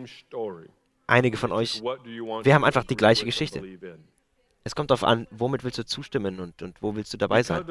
einige 1.06 1.36
von 1.36 1.52
euch, 1.52 1.82
wir 1.82 2.54
haben 2.54 2.64
einfach 2.64 2.84
die 2.84 2.96
gleiche 2.96 3.24
Geschichte. 3.24 3.62
Es 4.66 4.74
kommt 4.74 4.90
darauf 4.90 5.04
an, 5.04 5.26
womit 5.30 5.62
willst 5.62 5.76
du 5.76 5.84
zustimmen 5.84 6.40
und, 6.40 6.62
und 6.62 6.80
wo 6.80 6.96
willst 6.96 7.12
du 7.12 7.18
dabei 7.18 7.42
sein. 7.42 7.62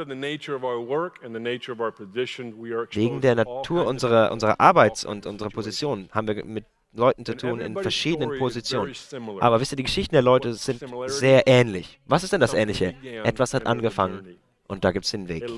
Wegen 2.92 3.22
der 3.22 3.36
Natur 3.36 3.88
unserer, 3.88 4.32
unserer 4.32 4.60
Arbeit 4.60 5.04
und 5.04 5.26
unserer 5.26 5.50
Position 5.50 6.08
haben 6.12 6.28
wir 6.28 6.46
mit 6.46 6.66
Leuten 6.94 7.26
zu 7.26 7.36
tun 7.36 7.60
in 7.62 7.76
verschiedenen 7.76 8.38
Positionen. 8.38 8.94
Aber 9.40 9.60
wisst 9.60 9.74
ihr, 9.74 9.76
die 9.78 9.84
Geschichten 9.84 10.14
der 10.14 10.22
Leute 10.22 10.54
sind 10.54 10.84
sehr 11.08 11.48
ähnlich. 11.48 12.00
Was 12.06 12.24
ist 12.24 12.32
denn 12.32 12.42
das 12.42 12.54
Ähnliche? 12.54 12.94
Etwas 13.24 13.56
hat 13.56 13.66
angefangen 13.66 14.38
und 14.68 14.84
da 14.86 14.92
gibt 14.92 15.06
es 15.06 15.12
den 15.12 15.28
Weg. 15.28 15.50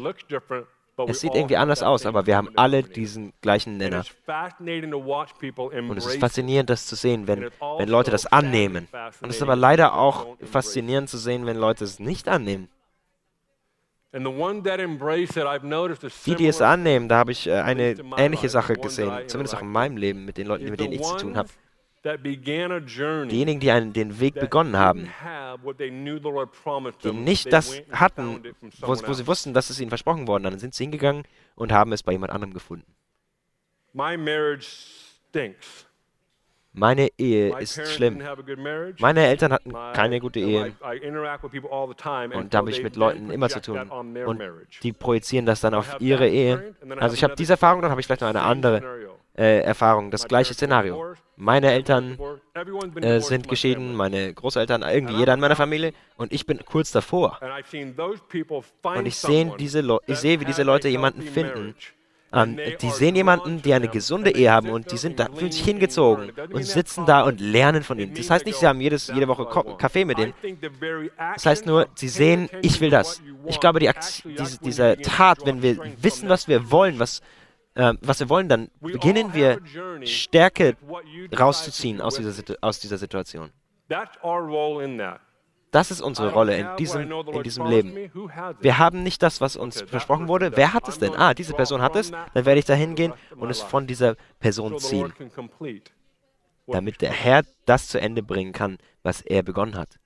Es 1.07 1.19
sieht 1.19 1.35
irgendwie 1.35 1.57
anders 1.57 1.83
aus, 1.83 2.05
aber 2.05 2.25
wir 2.25 2.37
haben 2.37 2.49
alle 2.55 2.81
diesen 2.81 3.33
gleichen 3.41 3.77
Nenner. 3.77 4.05
Und 4.57 5.97
es 5.97 6.05
ist 6.05 6.19
faszinierend, 6.19 6.69
das 6.69 6.85
zu 6.85 6.95
sehen, 6.95 7.27
wenn, 7.27 7.49
wenn 7.77 7.89
Leute 7.89 8.11
das 8.11 8.25
annehmen. 8.25 8.87
Und 9.21 9.29
es 9.29 9.35
ist 9.37 9.41
aber 9.41 9.57
leider 9.57 9.95
auch 9.95 10.37
faszinierend 10.43 11.09
zu 11.09 11.17
sehen, 11.17 11.45
wenn 11.45 11.57
Leute 11.57 11.83
es 11.83 11.99
nicht 11.99 12.27
annehmen. 12.29 12.69
Die, 16.25 16.35
die 16.35 16.47
es 16.47 16.61
annehmen, 16.61 17.09
da 17.09 17.17
habe 17.17 17.33
ich 17.33 17.47
äh, 17.47 17.55
eine 17.59 17.95
ähnliche 18.15 18.47
Sache 18.47 18.75
gesehen, 18.75 19.11
zumindest 19.27 19.55
auch 19.55 19.61
in 19.61 19.67
meinem 19.69 19.97
Leben 19.97 20.23
mit 20.23 20.37
den 20.37 20.47
Leuten, 20.47 20.69
mit 20.69 20.79
denen 20.79 20.93
ich 20.93 21.01
zu 21.01 21.17
tun 21.17 21.35
habe. 21.35 21.49
Diejenigen, 22.05 23.59
die 23.59 23.71
einen, 23.71 23.93
den 23.93 24.19
Weg 24.19 24.35
begonnen 24.35 24.77
haben, 24.77 25.09
die 27.03 27.11
nicht 27.11 27.51
das 27.51 27.81
hatten, 27.91 28.43
wo, 28.79 28.87
wo 28.89 29.13
sie 29.13 29.25
wussten, 29.25 29.53
dass 29.55 29.71
es 29.71 29.79
ihnen 29.79 29.89
versprochen 29.89 30.27
worden, 30.27 30.43
dann 30.43 30.59
sind 30.59 30.75
sie 30.75 30.83
hingegangen 30.83 31.23
und 31.55 31.71
haben 31.71 31.91
es 31.93 32.03
bei 32.03 32.11
jemand 32.11 32.31
anderem 32.31 32.53
gefunden. 32.53 32.93
Meine 36.77 37.07
Ehe 37.17 37.57
ist 37.59 37.87
schlimm. 37.87 38.21
Meine 38.99 39.25
Eltern 39.27 39.53
hatten 39.53 39.71
keine 39.71 40.19
gute 40.19 40.41
Ehe. 40.41 40.75
Und 42.33 42.53
da 42.53 42.57
habe 42.57 42.69
ich 42.69 42.83
mit 42.83 42.97
Leuten 42.97 43.31
immer 43.31 43.49
zu 43.49 43.61
tun. 43.61 43.89
Und 43.89 44.43
die 44.83 44.91
projizieren 44.91 45.45
das 45.45 45.61
dann 45.61 45.73
auf 45.73 45.95
ihre 45.99 46.27
Ehe. 46.27 46.75
Also 46.97 47.15
ich 47.15 47.23
habe 47.23 47.35
diese 47.35 47.53
Erfahrung, 47.53 47.81
dann 47.81 47.91
habe 47.91 48.01
ich 48.01 48.07
vielleicht 48.07 48.21
noch 48.21 48.27
eine 48.27 48.41
andere 48.41 48.83
äh, 49.37 49.59
Erfahrung, 49.59 50.11
das 50.11 50.27
gleiche 50.27 50.53
Szenario. 50.53 51.13
Meine 51.37 51.71
Eltern 51.71 52.17
äh, 53.01 53.19
sind 53.19 53.47
geschieden, 53.47 53.93
meine 53.95 54.33
Großeltern, 54.33 54.83
irgendwie 54.83 55.15
jeder 55.15 55.33
in 55.33 55.39
meiner 55.39 55.55
Familie. 55.55 55.93
Und 56.15 56.31
ich 56.31 56.45
bin 56.45 56.59
kurz 56.63 56.91
davor. 56.91 57.39
Und 58.83 59.05
ich 59.05 59.17
sehe, 59.17 59.53
diese 59.59 59.99
ich 60.07 60.17
sehe, 60.17 60.39
wie 60.39 60.45
diese 60.45 60.63
Leute 60.63 60.87
jemanden 60.87 61.21
finden, 61.21 61.75
Ähm, 62.33 62.57
die 62.81 62.89
sehen 62.89 63.15
jemanden, 63.15 63.61
die 63.61 63.73
eine 63.73 63.87
gesunde 63.87 64.31
Ehe 64.31 64.51
haben 64.51 64.69
und 64.69 64.91
die 64.91 64.97
sind 64.97 65.19
da, 65.19 65.29
fühlen 65.33 65.51
sich 65.51 65.63
hingezogen 65.63 66.31
und 66.51 66.63
sitzen 66.63 67.05
da 67.05 67.21
und 67.21 67.39
lernen 67.39 67.81
von 67.81 67.97
ihnen. 67.97 68.13
Das 68.13 68.29
heißt 68.29 68.45
nicht, 68.45 68.57
sie 68.57 68.67
haben 68.67 68.81
jedes, 68.81 69.07
jede 69.07 69.27
Woche 69.27 69.45
Ko 69.45 69.77
Kaffee 69.77 70.03
mit 70.03 70.17
denen. 70.17 70.33
Das 71.35 71.45
heißt 71.45 71.65
nur, 71.65 71.87
sie 71.95 72.09
sehen, 72.09 72.49
ich 72.61 72.81
will 72.81 72.89
das. 72.89 73.21
Ich 73.45 73.59
glaube, 73.59 73.79
die 73.79 73.89
diese, 74.37 74.59
diese 74.59 74.97
Tat, 74.97 75.45
wenn 75.45 75.61
wir 75.61 75.77
wissen, 76.01 76.27
was 76.27 76.47
wir 76.49 76.71
wollen, 76.71 76.99
was, 76.99 77.21
äh, 77.75 77.93
was 78.01 78.19
wir 78.19 78.29
wollen, 78.29 78.49
dann 78.49 78.69
beginnen 78.79 79.33
wir 79.33 79.59
Stärke 80.03 80.75
rauszuziehen 81.37 82.01
aus 82.01 82.15
dieser, 82.15 82.55
aus 82.61 82.79
dieser 82.79 82.97
Situation. 82.97 83.51
Das 85.71 85.91
ist 85.91 85.99
unsere 85.99 86.31
Rolle 86.31 86.57
in 86.57 86.67
diesem, 86.77 87.11
in 87.11 87.43
diesem 87.43 87.65
Leben. 87.65 88.09
Wir 88.61 88.77
haben 88.77 89.03
nicht 89.03 89.21
das, 89.21 89.41
was 89.41 89.57
uns 89.57 89.81
versprochen 89.81 90.29
wurde. 90.29 90.55
Wer 90.55 90.73
hat 90.73 90.87
es 90.87 90.99
denn? 90.99 91.13
Ah, 91.15 91.33
diese 91.33 91.53
Person 91.53 91.81
hat 91.81 91.97
es. 91.97 92.11
Dann 92.11 92.45
werde 92.45 92.59
ich 92.59 92.65
da 92.65 92.73
hingehen 92.73 93.13
und 93.35 93.49
es 93.49 93.61
von 93.61 93.85
dieser 93.85 94.15
Person 94.39 94.79
ziehen, 94.79 95.11
damit 96.65 97.01
der 97.01 97.11
Herr 97.11 97.43
das 97.65 97.89
zu 97.89 97.99
Ende 97.99 98.23
bringen 98.23 98.53
kann, 98.53 98.77
was 99.03 99.19
er 99.19 99.43
begonnen 99.43 99.75
hat. 99.75 99.99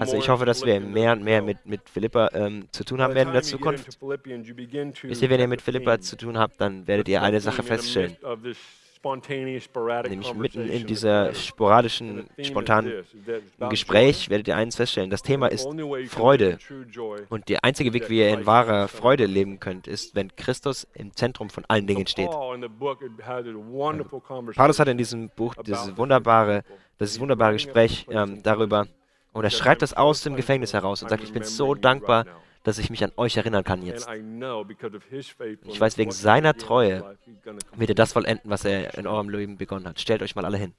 Also 0.00 0.16
ich 0.16 0.28
hoffe, 0.28 0.44
dass 0.44 0.64
wir 0.64 0.80
mehr 0.80 1.12
und 1.12 1.24
mehr 1.24 1.42
mit, 1.42 1.66
mit 1.66 1.88
Philippa 1.88 2.28
ähm, 2.32 2.68
zu 2.70 2.84
tun 2.84 3.00
haben 3.00 3.14
werden 3.14 3.28
in 3.28 3.34
der 3.34 3.42
Zukunft. 3.42 3.98
Wisst 4.00 5.22
ihr, 5.22 5.30
wenn 5.30 5.40
ihr 5.40 5.48
mit 5.48 5.60
Philippa 5.62 6.00
zu 6.00 6.16
tun 6.16 6.38
habt, 6.38 6.60
dann 6.60 6.86
werdet 6.86 7.08
ihr 7.08 7.22
eine 7.22 7.40
Sache 7.40 7.62
feststellen 7.62 8.16
nämlich 10.08 10.34
mitten 10.34 10.68
in 10.68 10.86
dieser 10.86 11.34
sporadischen, 11.34 12.28
spontanen 12.42 13.04
Gespräch 13.70 14.30
werdet 14.30 14.48
ihr 14.48 14.56
eins 14.56 14.76
feststellen. 14.76 15.10
Das 15.10 15.22
Thema 15.22 15.48
ist 15.48 15.68
Freude. 16.08 16.58
Und 17.28 17.48
der 17.48 17.64
einzige 17.64 17.92
Weg, 17.92 18.08
wie 18.10 18.18
ihr 18.18 18.30
in 18.30 18.46
wahrer 18.46 18.88
Freude 18.88 19.26
leben 19.26 19.60
könnt, 19.60 19.86
ist, 19.86 20.14
wenn 20.14 20.34
Christus 20.36 20.86
im 20.94 21.14
Zentrum 21.14 21.50
von 21.50 21.64
allen 21.68 21.86
Dingen 21.86 22.06
steht. 22.06 22.30
Paulus 24.54 24.78
hat 24.78 24.88
in 24.88 24.98
diesem 24.98 25.28
Buch 25.30 25.54
dieses 25.56 25.96
wunderbare, 25.96 26.62
dieses 26.98 27.20
wunderbare 27.20 27.52
Gespräch 27.54 28.06
ähm, 28.10 28.42
darüber, 28.42 28.86
und 29.34 29.42
er 29.42 29.50
schreibt 29.50 29.82
das 29.82 29.92
aus 29.94 30.22
dem 30.22 30.36
Gefängnis 30.36 30.72
heraus 30.72 31.02
und 31.02 31.08
sagt, 31.08 31.24
ich 31.24 31.32
bin 31.32 31.42
so 31.42 31.74
dankbar, 31.74 32.24
dass 32.64 32.78
ich 32.78 32.90
mich 32.90 33.04
an 33.04 33.12
euch 33.16 33.36
erinnern 33.36 33.62
kann 33.62 33.82
jetzt. 33.82 34.08
Ich 34.08 35.80
weiß, 35.80 35.98
wegen 35.98 36.10
seiner 36.10 36.54
Treue 36.54 37.16
wird 37.76 37.90
er 37.90 37.94
das 37.94 38.12
vollenden, 38.12 38.50
was 38.50 38.64
er 38.64 38.98
in 38.98 39.06
eurem 39.06 39.28
Leben 39.28 39.56
begonnen 39.56 39.86
hat. 39.86 40.00
Stellt 40.00 40.22
euch 40.22 40.34
mal 40.34 40.44
alle 40.44 40.58
hin. 40.58 40.74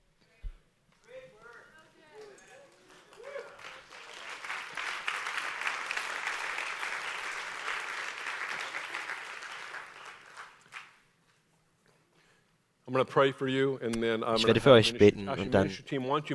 Ich 12.88 14.45
werde 14.45 14.60
für 14.60 14.71
euch 14.71 14.95
beten 14.95 15.28
und 15.28 15.52
dann 15.52 15.71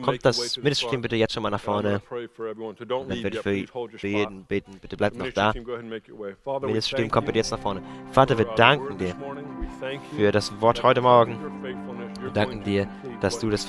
kommt 0.03 0.25
das 0.25 0.57
Ministry-Team 0.57 1.01
bitte 1.01 1.15
jetzt 1.15 1.33
schon 1.33 1.45
mal 1.45 1.51
nach 1.51 1.61
vorne. 1.61 2.03
Und 2.11 2.81
dann 2.81 3.23
werde 3.23 3.37
ich 3.37 3.71
für, 4.01 4.09
jeden 4.09 4.45
beten. 4.47 4.79
Bitte 4.81 4.97
bleibt 4.97 5.17
noch 5.17 5.31
da. 5.31 5.53
Ministry-Team 5.55 7.11
kommt 7.11 7.27
bitte 7.27 7.39
jetzt 7.39 7.53
nach 7.53 7.61
vorne. 7.61 7.83
Vater, 8.11 8.37
wir 8.37 8.47
danken 8.47 8.99
dir 8.99 9.15
für 10.17 10.33
das 10.33 10.61
Wort 10.61 10.83
heute 10.83 11.01
Morgen. 11.01 11.39
Wir 12.23 12.31
danken 12.31 12.63
dir, 12.63 12.87
dass 13.21 13.39
du 13.39 13.51
das, 13.51 13.69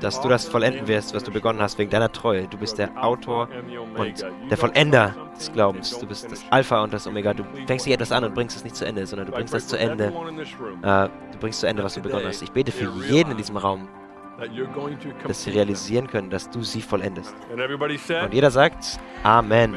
dass 0.00 0.20
du 0.20 0.28
das 0.28 0.46
vollenden 0.46 0.86
wirst, 0.88 1.14
was 1.14 1.24
du 1.24 1.30
begonnen 1.30 1.60
hast, 1.60 1.78
wegen 1.78 1.90
deiner 1.90 2.10
Treue. 2.10 2.46
Du 2.48 2.58
bist 2.58 2.78
der 2.78 2.90
Autor 3.02 3.48
und 3.96 4.26
der 4.50 4.56
Vollender 4.56 5.14
des 5.36 5.52
Glaubens. 5.52 5.98
Du 5.98 6.06
bist 6.06 6.30
das 6.30 6.44
Alpha 6.50 6.82
und 6.82 6.92
das 6.92 7.06
Omega. 7.06 7.34
Du 7.34 7.44
fängst 7.66 7.86
nicht 7.86 7.94
etwas 7.94 8.12
an 8.12 8.24
und 8.24 8.34
bringst 8.34 8.56
es 8.56 8.64
nicht 8.64 8.76
zu 8.76 8.86
Ende, 8.86 9.06
sondern 9.06 9.26
du 9.26 9.32
bringst 9.32 9.54
das 9.54 9.68
zu 9.68 9.78
Ende. 9.78 10.06
Äh, 10.82 11.08
du 11.32 11.38
bringst 11.40 11.60
zu 11.60 11.66
Ende, 11.66 11.84
was 11.84 11.94
du 11.94 12.00
begonnen 12.00 12.26
hast. 12.26 12.42
Ich 12.42 12.52
bete 12.52 12.72
für 12.72 12.90
jeden 13.08 13.32
in 13.32 13.36
diesem 13.36 13.56
Raum, 13.56 13.88
dass 15.26 15.44
sie 15.44 15.50
realisieren 15.50 16.06
können, 16.06 16.30
dass 16.30 16.50
du 16.50 16.62
sie 16.62 16.82
vollendest. 16.82 17.34
Und 17.52 18.34
jeder 18.34 18.50
sagt 18.50 18.98
Amen. 19.22 19.76